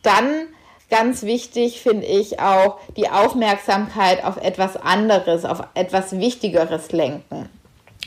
Dann 0.02 0.48
ganz 0.90 1.24
wichtig 1.24 1.82
finde 1.82 2.06
ich 2.06 2.40
auch 2.40 2.80
die 2.96 3.10
Aufmerksamkeit 3.10 4.24
auf 4.24 4.38
etwas 4.38 4.78
anderes, 4.78 5.46
auf 5.46 5.64
etwas 5.74 6.18
Wichtigeres 6.18 6.92
lenken. 6.92 7.50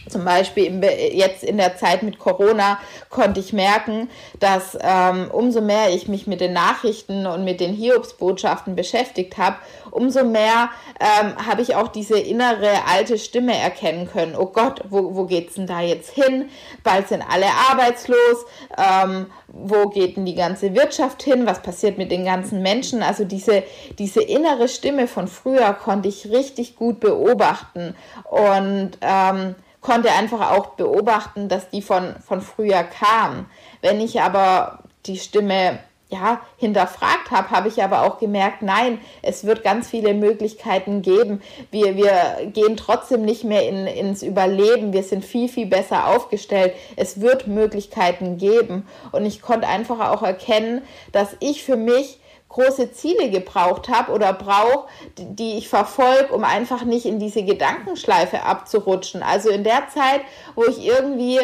Zum 0.08 0.24
Beispiel 0.24 0.82
jetzt 1.12 1.44
in 1.44 1.58
der 1.58 1.76
Zeit 1.76 2.02
mit 2.02 2.18
Corona 2.18 2.78
konnte 3.10 3.38
ich 3.40 3.52
merken, 3.52 4.08
dass 4.38 4.76
ähm, 4.80 5.30
umso 5.30 5.60
mehr 5.60 5.90
ich 5.90 6.08
mich 6.08 6.26
mit 6.26 6.40
den 6.40 6.52
Nachrichten 6.52 7.26
und 7.26 7.44
mit 7.44 7.60
den 7.60 7.74
Hiobsbotschaften 7.74 8.74
beschäftigt 8.74 9.36
habe, 9.36 9.56
umso 9.90 10.24
mehr 10.24 10.70
ähm, 10.98 11.46
habe 11.46 11.62
ich 11.62 11.74
auch 11.74 11.88
diese 11.88 12.18
innere 12.18 12.86
alte 12.86 13.18
Stimme 13.18 13.56
erkennen 13.56 14.08
können. 14.10 14.36
Oh 14.36 14.46
Gott, 14.46 14.82
wo, 14.88 15.14
wo 15.14 15.26
es 15.26 15.54
denn 15.54 15.66
da 15.66 15.80
jetzt 15.80 16.10
hin? 16.10 16.48
Bald 16.82 17.08
sind 17.08 17.22
alle 17.28 17.46
arbeitslos. 17.70 18.46
Ähm, 18.78 19.26
wo 19.48 19.88
geht 19.88 20.16
denn 20.16 20.24
die 20.24 20.34
ganze 20.34 20.74
Wirtschaft 20.74 21.22
hin? 21.22 21.46
Was 21.46 21.62
passiert 21.62 21.98
mit 21.98 22.10
den 22.10 22.24
ganzen 22.24 22.62
Menschen? 22.62 23.02
Also 23.02 23.24
diese, 23.24 23.64
diese 23.98 24.22
innere 24.22 24.68
Stimme 24.68 25.06
von 25.06 25.28
früher 25.28 25.72
konnte 25.74 26.08
ich 26.08 26.30
richtig 26.30 26.76
gut 26.76 27.00
beobachten. 27.00 27.96
Und 28.30 28.92
ähm, 29.00 29.54
konnte 29.80 30.10
einfach 30.12 30.52
auch 30.52 30.70
beobachten, 30.70 31.48
dass 31.48 31.70
die 31.70 31.82
von, 31.82 32.14
von 32.26 32.40
früher 32.40 32.82
kam. 32.82 33.46
Wenn 33.80 34.00
ich 34.00 34.20
aber 34.20 34.84
die 35.06 35.18
Stimme 35.18 35.78
ja, 36.10 36.40
hinterfragt 36.56 37.30
habe, 37.30 37.50
habe 37.50 37.68
ich 37.68 37.82
aber 37.82 38.02
auch 38.02 38.18
gemerkt, 38.18 38.62
nein, 38.62 38.98
es 39.22 39.44
wird 39.44 39.62
ganz 39.62 39.88
viele 39.88 40.12
Möglichkeiten 40.12 41.02
geben. 41.02 41.40
Wir, 41.70 41.96
wir 41.96 42.46
gehen 42.52 42.76
trotzdem 42.76 43.24
nicht 43.24 43.44
mehr 43.44 43.68
in, 43.68 43.86
ins 43.86 44.22
Überleben. 44.22 44.92
Wir 44.92 45.04
sind 45.04 45.24
viel, 45.24 45.48
viel 45.48 45.66
besser 45.66 46.08
aufgestellt. 46.08 46.74
Es 46.96 47.20
wird 47.20 47.46
Möglichkeiten 47.46 48.38
geben. 48.38 48.86
Und 49.12 49.24
ich 49.24 49.40
konnte 49.40 49.68
einfach 49.68 50.10
auch 50.10 50.22
erkennen, 50.22 50.82
dass 51.12 51.36
ich 51.38 51.62
für 51.62 51.76
mich 51.76 52.19
große 52.50 52.92
Ziele 52.92 53.30
gebraucht 53.30 53.88
habe 53.88 54.12
oder 54.12 54.32
brauche, 54.32 54.86
die 55.16 55.56
ich 55.56 55.68
verfolge, 55.68 56.34
um 56.34 56.44
einfach 56.44 56.84
nicht 56.84 57.06
in 57.06 57.18
diese 57.18 57.42
Gedankenschleife 57.42 58.42
abzurutschen. 58.42 59.22
Also 59.22 59.50
in 59.50 59.64
der 59.64 59.88
Zeit, 59.88 60.20
wo 60.54 60.64
ich 60.64 60.84
irgendwie 60.84 61.40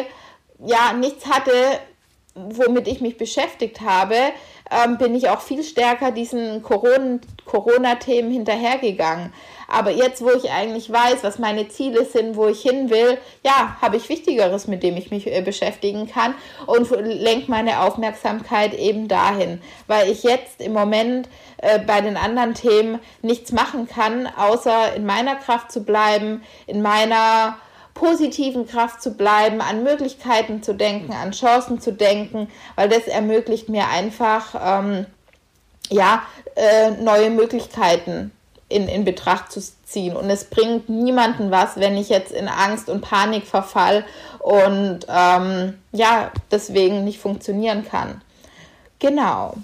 ja 0.59 0.93
nichts 0.93 1.25
hatte, 1.25 1.51
womit 2.35 2.87
ich 2.87 3.01
mich 3.01 3.17
beschäftigt 3.17 3.81
habe, 3.81 4.15
ähm, 4.69 4.97
bin 4.97 5.15
ich 5.15 5.29
auch 5.29 5.41
viel 5.41 5.63
stärker 5.63 6.11
diesen 6.11 6.61
Corona-Themen 6.61 8.31
hinterhergegangen. 8.31 9.33
Aber 9.67 9.91
jetzt, 9.91 10.21
wo 10.21 10.29
ich 10.29 10.49
eigentlich 10.49 10.91
weiß, 10.91 11.23
was 11.23 11.39
meine 11.39 11.67
Ziele 11.67 12.05
sind, 12.05 12.37
wo 12.37 12.47
ich 12.47 12.61
hin 12.61 12.89
will, 12.89 13.17
ja, 13.43 13.77
habe 13.81 13.97
ich 13.97 14.07
Wichtigeres, 14.09 14.67
mit 14.67 14.81
dem 14.81 14.95
ich 14.95 15.11
mich 15.11 15.27
äh, 15.27 15.41
beschäftigen 15.41 16.09
kann 16.09 16.33
und 16.65 16.89
lenke 17.01 17.51
meine 17.51 17.81
Aufmerksamkeit 17.81 18.73
eben 18.73 19.07
dahin, 19.07 19.61
weil 19.87 20.09
ich 20.09 20.23
jetzt 20.23 20.61
im 20.61 20.73
Moment 20.73 21.27
äh, 21.57 21.79
bei 21.79 22.01
den 22.01 22.15
anderen 22.15 22.53
Themen 22.53 22.99
nichts 23.21 23.51
machen 23.51 23.87
kann, 23.87 24.27
außer 24.27 24.95
in 24.95 25.05
meiner 25.05 25.35
Kraft 25.35 25.71
zu 25.71 25.83
bleiben, 25.83 26.43
in 26.65 26.81
meiner 26.81 27.57
positiven 27.93 28.67
Kraft 28.67 29.01
zu 29.01 29.15
bleiben, 29.15 29.59
an 29.59 29.83
Möglichkeiten 29.83 30.61
zu 30.61 30.75
denken, 30.75 31.11
an 31.11 31.31
Chancen 31.31 31.81
zu 31.81 31.91
denken, 31.91 32.47
weil 32.75 32.89
das 32.89 33.07
ermöglicht 33.07 33.69
mir 33.69 33.87
einfach 33.87 34.55
ähm, 34.63 35.07
ja 35.89 36.21
äh, 36.55 36.91
neue 36.91 37.31
Möglichkeiten 37.31 38.31
in, 38.69 38.87
in 38.87 39.05
Betracht 39.05 39.51
zu 39.51 39.61
ziehen. 39.85 40.15
Und 40.15 40.29
es 40.29 40.45
bringt 40.45 40.89
niemanden 40.89 41.51
was, 41.51 41.77
wenn 41.77 41.97
ich 41.97 42.09
jetzt 42.09 42.31
in 42.31 42.47
Angst 42.47 42.89
und 42.89 43.01
Panik 43.01 43.45
verfall 43.45 44.05
und 44.39 44.99
ähm, 45.09 45.77
ja, 45.91 46.31
deswegen 46.51 47.03
nicht 47.03 47.19
funktionieren 47.19 47.85
kann. 47.87 48.21
Genau. 48.99 49.55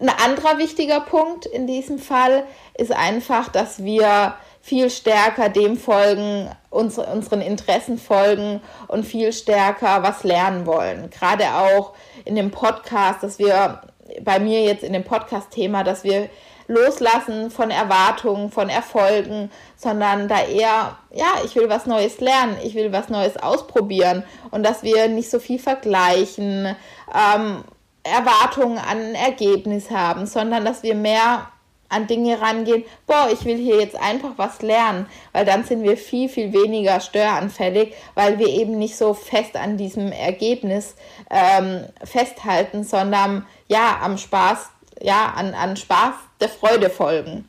Ein 0.00 0.10
anderer 0.10 0.58
wichtiger 0.58 1.00
Punkt 1.00 1.44
in 1.44 1.66
diesem 1.66 1.98
Fall 1.98 2.44
ist 2.74 2.92
einfach, 2.92 3.48
dass 3.48 3.82
wir 3.82 4.34
viel 4.62 4.90
stärker 4.90 5.48
dem 5.48 5.76
folgen, 5.76 6.50
unsere, 6.70 7.10
unseren 7.12 7.40
Interessen 7.40 7.98
folgen 7.98 8.60
und 8.86 9.04
viel 9.04 9.32
stärker 9.32 10.02
was 10.02 10.24
lernen 10.24 10.66
wollen. 10.66 11.10
Gerade 11.10 11.44
auch 11.54 11.94
in 12.24 12.36
dem 12.36 12.50
Podcast, 12.50 13.22
dass 13.22 13.38
wir 13.38 13.80
bei 14.22 14.38
mir 14.38 14.62
jetzt 14.62 14.84
in 14.84 14.92
dem 14.92 15.04
Podcast-Thema, 15.04 15.84
dass 15.84 16.04
wir 16.04 16.28
loslassen 16.68 17.50
von 17.50 17.70
Erwartungen, 17.70 18.52
von 18.52 18.68
Erfolgen, 18.68 19.50
sondern 19.76 20.28
da 20.28 20.42
eher, 20.42 20.96
ja, 21.10 21.32
ich 21.44 21.56
will 21.56 21.68
was 21.68 21.86
Neues 21.86 22.20
lernen, 22.20 22.56
ich 22.62 22.74
will 22.74 22.92
was 22.92 23.08
Neues 23.08 23.36
ausprobieren 23.36 24.22
und 24.50 24.62
dass 24.64 24.82
wir 24.82 25.08
nicht 25.08 25.30
so 25.30 25.40
viel 25.40 25.58
vergleichen, 25.58 26.76
ähm, 27.14 27.64
Erwartungen 28.04 28.78
an 28.78 28.98
ein 28.98 29.14
Ergebnis 29.14 29.90
haben, 29.90 30.26
sondern 30.26 30.64
dass 30.64 30.82
wir 30.82 30.94
mehr 30.94 31.48
an 31.88 32.06
Dinge 32.06 32.40
rangehen, 32.40 32.84
boah, 33.06 33.28
ich 33.32 33.44
will 33.44 33.56
hier 33.56 33.80
jetzt 33.80 33.96
einfach 33.96 34.32
was 34.36 34.60
lernen, 34.60 35.06
weil 35.32 35.46
dann 35.46 35.64
sind 35.64 35.82
wir 35.82 35.96
viel, 35.96 36.28
viel 36.28 36.52
weniger 36.52 37.00
störanfällig, 37.00 37.94
weil 38.14 38.38
wir 38.38 38.48
eben 38.48 38.78
nicht 38.78 38.96
so 38.96 39.14
fest 39.14 39.56
an 39.56 39.78
diesem 39.78 40.12
Ergebnis 40.12 40.96
ähm, 41.30 41.86
festhalten, 42.04 42.84
sondern 42.84 43.46
ja, 43.68 44.00
am 44.02 44.18
Spaß, 44.18 44.70
ja, 45.00 45.32
an, 45.36 45.54
an 45.54 45.76
Spaß 45.76 46.14
der 46.40 46.48
Freude 46.48 46.90
folgen. 46.90 47.48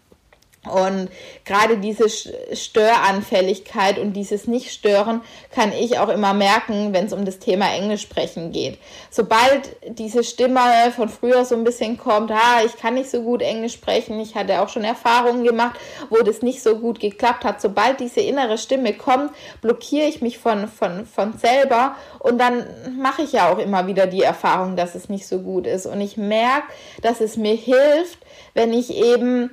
Und 0.67 1.07
gerade 1.45 1.77
diese 1.77 2.09
Störanfälligkeit 2.09 3.97
und 3.97 4.11
dieses 4.11 4.45
Nicht-Stören 4.45 5.21
kann 5.51 5.71
ich 5.71 5.99
auch 5.99 6.09
immer 6.09 6.33
merken, 6.33 6.93
wenn 6.93 7.05
es 7.05 7.13
um 7.13 7.23
das 7.23 7.39
Thema 7.39 7.73
Englisch 7.73 8.01
sprechen 8.01 8.51
geht. 8.51 8.77
Sobald 9.09 9.77
diese 9.87 10.21
Stimme 10.21 10.59
von 10.93 11.07
früher 11.07 11.45
so 11.45 11.55
ein 11.55 11.63
bisschen 11.63 11.97
kommt, 11.97 12.31
ah, 12.31 12.61
ich 12.65 12.75
kann 12.75 12.95
nicht 12.95 13.09
so 13.09 13.21
gut 13.21 13.41
Englisch 13.41 13.73
sprechen, 13.73 14.19
ich 14.19 14.35
hatte 14.35 14.59
auch 14.59 14.67
schon 14.67 14.83
Erfahrungen 14.83 15.45
gemacht, 15.45 15.79
wo 16.09 16.17
das 16.17 16.41
nicht 16.41 16.61
so 16.61 16.77
gut 16.77 16.99
geklappt 16.99 17.45
hat. 17.45 17.61
Sobald 17.61 18.01
diese 18.01 18.19
innere 18.19 18.57
Stimme 18.57 18.93
kommt, 18.93 19.31
blockiere 19.61 20.07
ich 20.07 20.21
mich 20.21 20.39
von, 20.39 20.67
von, 20.67 21.05
von 21.05 21.37
selber 21.37 21.95
und 22.19 22.37
dann 22.37 22.65
mache 22.99 23.21
ich 23.21 23.31
ja 23.31 23.49
auch 23.49 23.59
immer 23.59 23.87
wieder 23.87 24.07
die 24.07 24.23
Erfahrung, 24.23 24.75
dass 24.75 24.93
es 24.93 25.07
nicht 25.07 25.25
so 25.25 25.39
gut 25.39 25.65
ist. 25.65 25.85
Und 25.85 26.01
ich 26.01 26.17
merke, 26.17 26.67
dass 27.01 27.21
es 27.21 27.37
mir 27.37 27.55
hilft, 27.55 28.19
wenn 28.53 28.73
ich 28.73 28.93
eben 28.93 29.51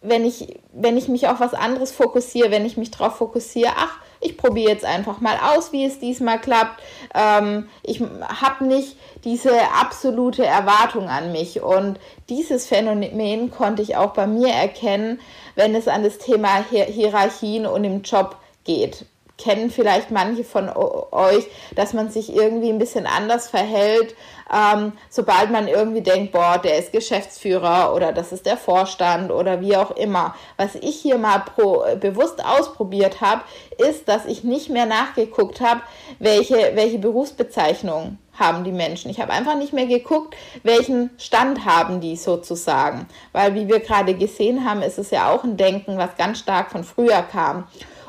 wenn 0.00 0.24
ich, 0.24 0.58
wenn 0.72 0.96
ich 0.96 1.08
mich 1.08 1.26
auf 1.28 1.40
was 1.40 1.54
anderes 1.54 1.90
fokussiere, 1.92 2.50
wenn 2.50 2.64
ich 2.64 2.76
mich 2.76 2.90
darauf 2.90 3.16
fokussiere, 3.16 3.72
ach, 3.76 3.98
ich 4.20 4.36
probiere 4.36 4.72
jetzt 4.72 4.84
einfach 4.84 5.20
mal 5.20 5.36
aus, 5.54 5.72
wie 5.72 5.84
es 5.84 5.98
diesmal 5.98 6.40
klappt. 6.40 6.80
Ähm, 7.14 7.68
ich 7.82 8.00
habe 8.00 8.64
nicht 8.64 8.96
diese 9.24 9.52
absolute 9.80 10.44
Erwartung 10.44 11.08
an 11.08 11.32
mich. 11.32 11.62
Und 11.62 11.98
dieses 12.28 12.66
Phänomen 12.66 13.50
konnte 13.50 13.82
ich 13.82 13.96
auch 13.96 14.12
bei 14.12 14.26
mir 14.26 14.48
erkennen, 14.48 15.20
wenn 15.54 15.74
es 15.74 15.88
an 15.88 16.02
das 16.02 16.18
Thema 16.18 16.64
Hier 16.68 16.84
Hierarchien 16.84 17.66
und 17.66 17.84
im 17.84 18.02
Job 18.02 18.36
geht 18.64 19.04
kennen 19.38 19.70
vielleicht 19.70 20.10
manche 20.10 20.44
von 20.44 20.68
euch, 20.68 21.46
dass 21.74 21.92
man 21.92 22.10
sich 22.10 22.34
irgendwie 22.34 22.68
ein 22.68 22.78
bisschen 22.78 23.06
anders 23.06 23.48
verhält, 23.48 24.14
ähm, 24.52 24.92
sobald 25.08 25.50
man 25.50 25.68
irgendwie 25.68 26.00
denkt, 26.00 26.32
boah, 26.32 26.58
der 26.58 26.78
ist 26.78 26.92
Geschäftsführer 26.92 27.94
oder 27.94 28.12
das 28.12 28.32
ist 28.32 28.46
der 28.46 28.56
Vorstand 28.56 29.30
oder 29.30 29.60
wie 29.60 29.76
auch 29.76 29.92
immer. 29.92 30.34
Was 30.56 30.74
ich 30.74 30.96
hier 30.96 31.18
mal 31.18 31.38
pro, 31.38 31.84
bewusst 32.00 32.44
ausprobiert 32.44 33.20
habe, 33.20 33.42
ist, 33.78 34.08
dass 34.08 34.26
ich 34.26 34.44
nicht 34.44 34.70
mehr 34.70 34.86
nachgeguckt 34.86 35.60
habe, 35.60 35.80
welche, 36.18 36.72
welche 36.74 36.98
Berufsbezeichnung 36.98 38.18
haben 38.38 38.64
die 38.64 38.72
Menschen. 38.72 39.10
Ich 39.10 39.20
habe 39.20 39.32
einfach 39.32 39.56
nicht 39.56 39.72
mehr 39.72 39.86
geguckt, 39.86 40.34
welchen 40.62 41.10
Stand 41.18 41.64
haben 41.64 42.00
die 42.00 42.16
sozusagen. 42.16 43.06
Weil, 43.32 43.54
wie 43.54 43.68
wir 43.68 43.80
gerade 43.80 44.14
gesehen 44.14 44.64
haben, 44.64 44.82
ist 44.82 44.98
es 44.98 45.10
ja 45.10 45.30
auch 45.30 45.44
ein 45.44 45.56
Denken, 45.56 45.98
was 45.98 46.16
ganz 46.16 46.38
stark 46.38 46.70
von 46.70 46.84
früher 46.84 47.22
kam. 47.22 47.66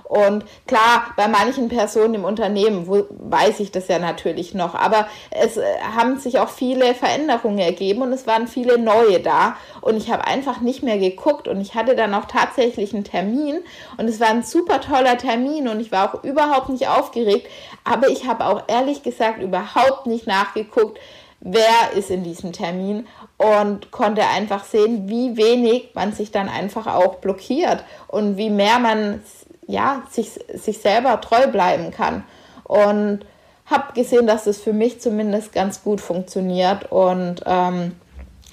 Und 0.10 0.44
klar, 0.66 1.14
bei 1.18 1.28
manchen 1.28 1.70
Personen 1.70 2.16
im 2.16 2.24
Unternehmen 2.24 2.88
wo, 2.88 3.06
weiß 3.10 3.60
ich 3.60 3.70
das 3.70 3.88
ja 3.90 4.00
natürlich 4.00 4.56
noch, 4.56 4.74
aber 4.74 5.08
es 5.30 5.58
äh, 5.58 5.64
haben 5.96 6.18
sich 6.18 6.40
auch 6.40 6.50
viele 6.50 6.96
Veränderungen 6.96 7.60
ergeben 7.60 8.02
und 8.02 8.12
es 8.12 8.26
waren 8.26 8.48
viele 8.48 8.80
neue 8.80 9.20
da. 9.20 9.56
Und 9.82 9.98
ich 9.98 10.12
habe 10.12 10.26
einfach 10.26 10.62
nicht 10.62 10.82
mehr 10.82 10.98
geguckt 10.98 11.48
und 11.48 11.62
ich 11.62 11.76
hatte 11.76 11.96
dann 11.96 12.16
auch 12.16 12.26
tatsächlich 12.26 12.92
einen 12.92 13.04
Termin 13.04 13.60
und 13.98 14.10
es 14.10 14.20
war 14.20 14.30
ein 14.30 14.42
super 14.42 14.82
toller 14.82 15.16
Termin 15.16 15.68
und 15.68 15.80
ich 15.80 15.92
war 15.92 16.12
auch 16.12 16.24
überhaupt 16.24 16.70
nicht 16.70 16.88
aufgeregt, 16.88 17.48
aber 17.84 18.10
ich 18.10 18.26
habe 18.26 18.48
auch 18.48 18.64
ehrlich 18.68 19.04
gesagt 19.04 19.44
überhaupt 19.44 20.08
nicht 20.08 20.26
nachgeguckt, 20.26 20.98
wer 21.40 21.94
ist 21.96 22.10
in 22.10 22.24
diesem 22.24 22.52
Termin 22.52 23.08
und 23.38 23.92
konnte 23.92 24.26
einfach 24.26 24.66
sehen, 24.66 25.08
wie 25.08 25.38
wenig 25.38 25.92
man 25.94 26.14
sich 26.14 26.32
dann 26.32 26.50
einfach 26.50 26.88
auch 26.88 27.16
blockiert 27.16 27.84
und 28.08 28.38
wie 28.38 28.50
mehr 28.50 28.80
man 28.80 29.22
ja, 29.70 30.02
sich, 30.10 30.32
sich 30.54 30.80
selber 30.80 31.22
treu 31.22 31.48
bleiben 31.48 31.92
kann. 31.92 32.24
Und 32.64 33.20
habe 33.68 33.94
gesehen, 33.94 34.26
dass 34.26 34.48
es 34.48 34.60
für 34.60 34.74
mich 34.74 35.00
zumindest 35.00 35.54
ganz 35.54 35.84
gut 35.84 36.02
funktioniert 36.02 36.92
und 36.92 37.42
ähm, 37.46 37.96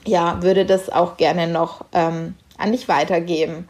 ja, 0.05 0.43
würde 0.43 0.67
das 0.67 0.91
auch 0.91 1.17
gerne 1.17 1.49
noch 1.49 1.87
ähm, 1.93 2.35
an 2.59 2.73
dich 2.73 2.87
weitergeben. 2.87 3.67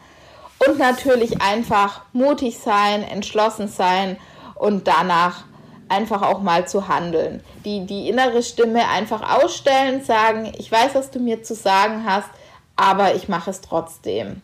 Und 0.66 0.78
natürlich 0.78 1.40
einfach 1.40 2.02
mutig 2.12 2.58
sein, 2.58 3.04
entschlossen 3.04 3.68
sein 3.68 4.16
und 4.56 4.88
danach 4.88 5.44
einfach 5.88 6.22
auch 6.22 6.42
mal 6.42 6.66
zu 6.66 6.88
handeln. 6.88 7.44
Die, 7.64 7.86
die 7.86 8.08
innere 8.08 8.42
Stimme 8.42 8.88
einfach 8.88 9.38
ausstellen, 9.38 10.02
sagen, 10.02 10.52
ich 10.58 10.72
weiß, 10.72 10.94
was 10.94 11.12
du 11.12 11.20
mir 11.20 11.44
zu 11.44 11.54
sagen 11.54 12.04
hast, 12.04 12.28
aber 12.74 13.14
ich 13.14 13.28
mache 13.28 13.50
es 13.50 13.60
trotzdem. 13.60 14.42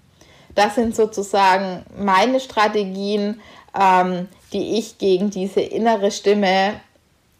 Das 0.54 0.74
sind 0.74 0.94
sozusagen 0.94 1.84
meine 1.96 2.40
Strategien, 2.40 3.40
ähm, 3.78 4.28
die 4.52 4.78
ich 4.78 4.98
gegen 4.98 5.30
diese 5.30 5.60
innere 5.60 6.10
Stimme 6.10 6.80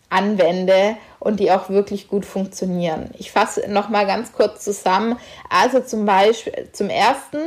anwende 0.09 0.97
und 1.21 1.41
die 1.41 1.51
auch 1.51 1.69
wirklich 1.69 2.09
gut 2.09 2.25
funktionieren. 2.25 3.11
Ich 3.19 3.33
fasse 3.33 3.71
noch 3.71 3.89
mal 3.89 4.07
ganz 4.07 4.33
kurz 4.33 4.65
zusammen. 4.65 5.19
Also 5.49 5.81
zum 5.81 6.05
Beispiel 6.05 6.69
zum 6.73 6.91
ersten, 6.91 7.39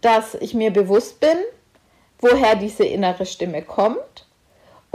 dass 0.00 0.34
ich 0.34 0.54
mir 0.54 0.72
bewusst 0.72 1.20
bin, 1.20 1.36
woher 2.18 2.54
diese 2.56 2.84
innere 2.84 3.26
Stimme 3.26 3.62
kommt 3.62 4.26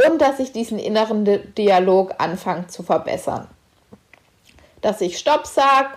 und 0.07 0.21
dass 0.21 0.39
ich 0.39 0.51
diesen 0.51 0.79
inneren 0.79 1.25
Dialog 1.55 2.15
anfange 2.19 2.67
zu 2.67 2.83
verbessern. 2.83 3.47
Dass 4.81 5.01
ich 5.01 5.17
Stopp 5.17 5.47
sage, 5.47 5.89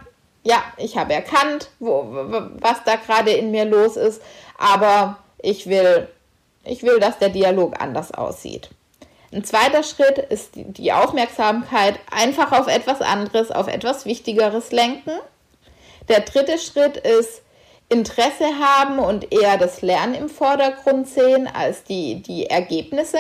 ja, 0.43 0.63
ich 0.77 0.97
habe 0.97 1.13
erkannt, 1.13 1.71
wo, 1.79 2.07
was 2.61 2.83
da 2.85 2.97
gerade 2.97 3.33
in 3.33 3.51
mir 3.51 3.65
los 3.65 3.97
ist, 3.97 4.23
aber 4.59 5.19
ich 5.39 5.67
will, 5.67 6.09
ich 6.65 6.83
will, 6.83 6.99
dass 6.99 7.19
der 7.19 7.29
Dialog 7.29 7.81
anders 7.81 8.13
aussieht. 8.13 8.71
Ein 9.33 9.45
zweiter 9.45 9.83
Schritt 9.83 10.19
ist 10.19 10.51
die 10.55 10.93
Aufmerksamkeit 10.93 12.01
einfach 12.11 12.53
auf 12.53 12.67
etwas 12.67 13.01
anderes, 13.01 13.51
auf 13.51 13.69
etwas 13.69 14.05
Wichtigeres 14.05 14.73
lenken. 14.73 15.13
Der 16.09 16.21
dritte 16.21 16.59
Schritt 16.59 16.97
ist 16.97 17.43
Interesse 17.89 18.47
haben 18.59 18.99
und 18.99 19.33
eher 19.33 19.57
das 19.57 19.83
Lernen 19.83 20.15
im 20.15 20.29
Vordergrund 20.29 21.09
sehen 21.09 21.49
als 21.53 21.85
die, 21.85 22.23
die 22.23 22.47
Ergebnisse. 22.47 23.19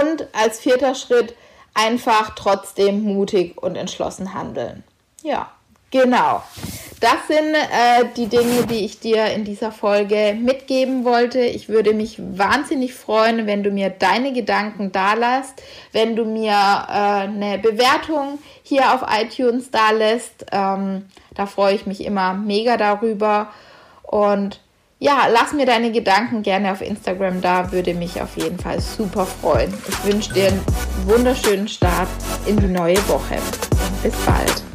Und 0.00 0.28
als 0.32 0.60
vierter 0.60 0.94
Schritt 0.94 1.34
einfach 1.74 2.34
trotzdem 2.34 3.02
mutig 3.02 3.60
und 3.62 3.76
entschlossen 3.76 4.32
handeln. 4.32 4.82
Ja, 5.26 5.50
genau. 5.90 6.40
Das 7.00 7.26
sind 7.26 7.52
äh, 7.54 8.04
die 8.16 8.28
Dinge, 8.28 8.64
die 8.70 8.84
ich 8.84 9.00
dir 9.00 9.26
in 9.26 9.44
dieser 9.44 9.72
Folge 9.72 10.36
mitgeben 10.40 11.04
wollte. 11.04 11.40
Ich 11.40 11.68
würde 11.68 11.92
mich 11.92 12.18
wahnsinnig 12.18 12.94
freuen, 12.94 13.46
wenn 13.46 13.64
du 13.64 13.70
mir 13.70 13.90
deine 13.90 14.32
Gedanken 14.32 14.92
da 14.92 15.14
lässt, 15.14 15.62
wenn 15.90 16.14
du 16.14 16.24
mir 16.24 16.52
äh, 16.52 17.26
eine 17.26 17.58
Bewertung 17.58 18.38
hier 18.62 18.94
auf 18.94 19.04
iTunes 19.20 19.72
da 19.72 19.90
lässt. 19.90 20.46
Ähm, 20.52 21.06
da 21.34 21.46
freue 21.46 21.74
ich 21.74 21.86
mich 21.86 22.04
immer 22.04 22.32
mega 22.32 22.76
darüber. 22.76 23.48
Und 24.02 24.60
ja, 25.00 25.26
lass 25.30 25.52
mir 25.52 25.66
deine 25.66 25.90
Gedanken 25.90 26.42
gerne 26.42 26.70
auf 26.70 26.82
Instagram 26.82 27.42
da, 27.42 27.72
würde 27.72 27.94
mich 27.94 28.22
auf 28.22 28.36
jeden 28.36 28.60
Fall 28.60 28.80
super 28.80 29.26
freuen. 29.26 29.74
Ich 29.88 30.04
wünsche 30.04 30.32
dir 30.32 30.46
einen 30.46 30.64
wunderschönen 31.04 31.66
Start 31.66 32.08
in 32.46 32.56
die 32.56 32.68
neue 32.68 32.96
Woche. 33.08 33.38
Bis 34.02 34.14
bald. 34.24 34.65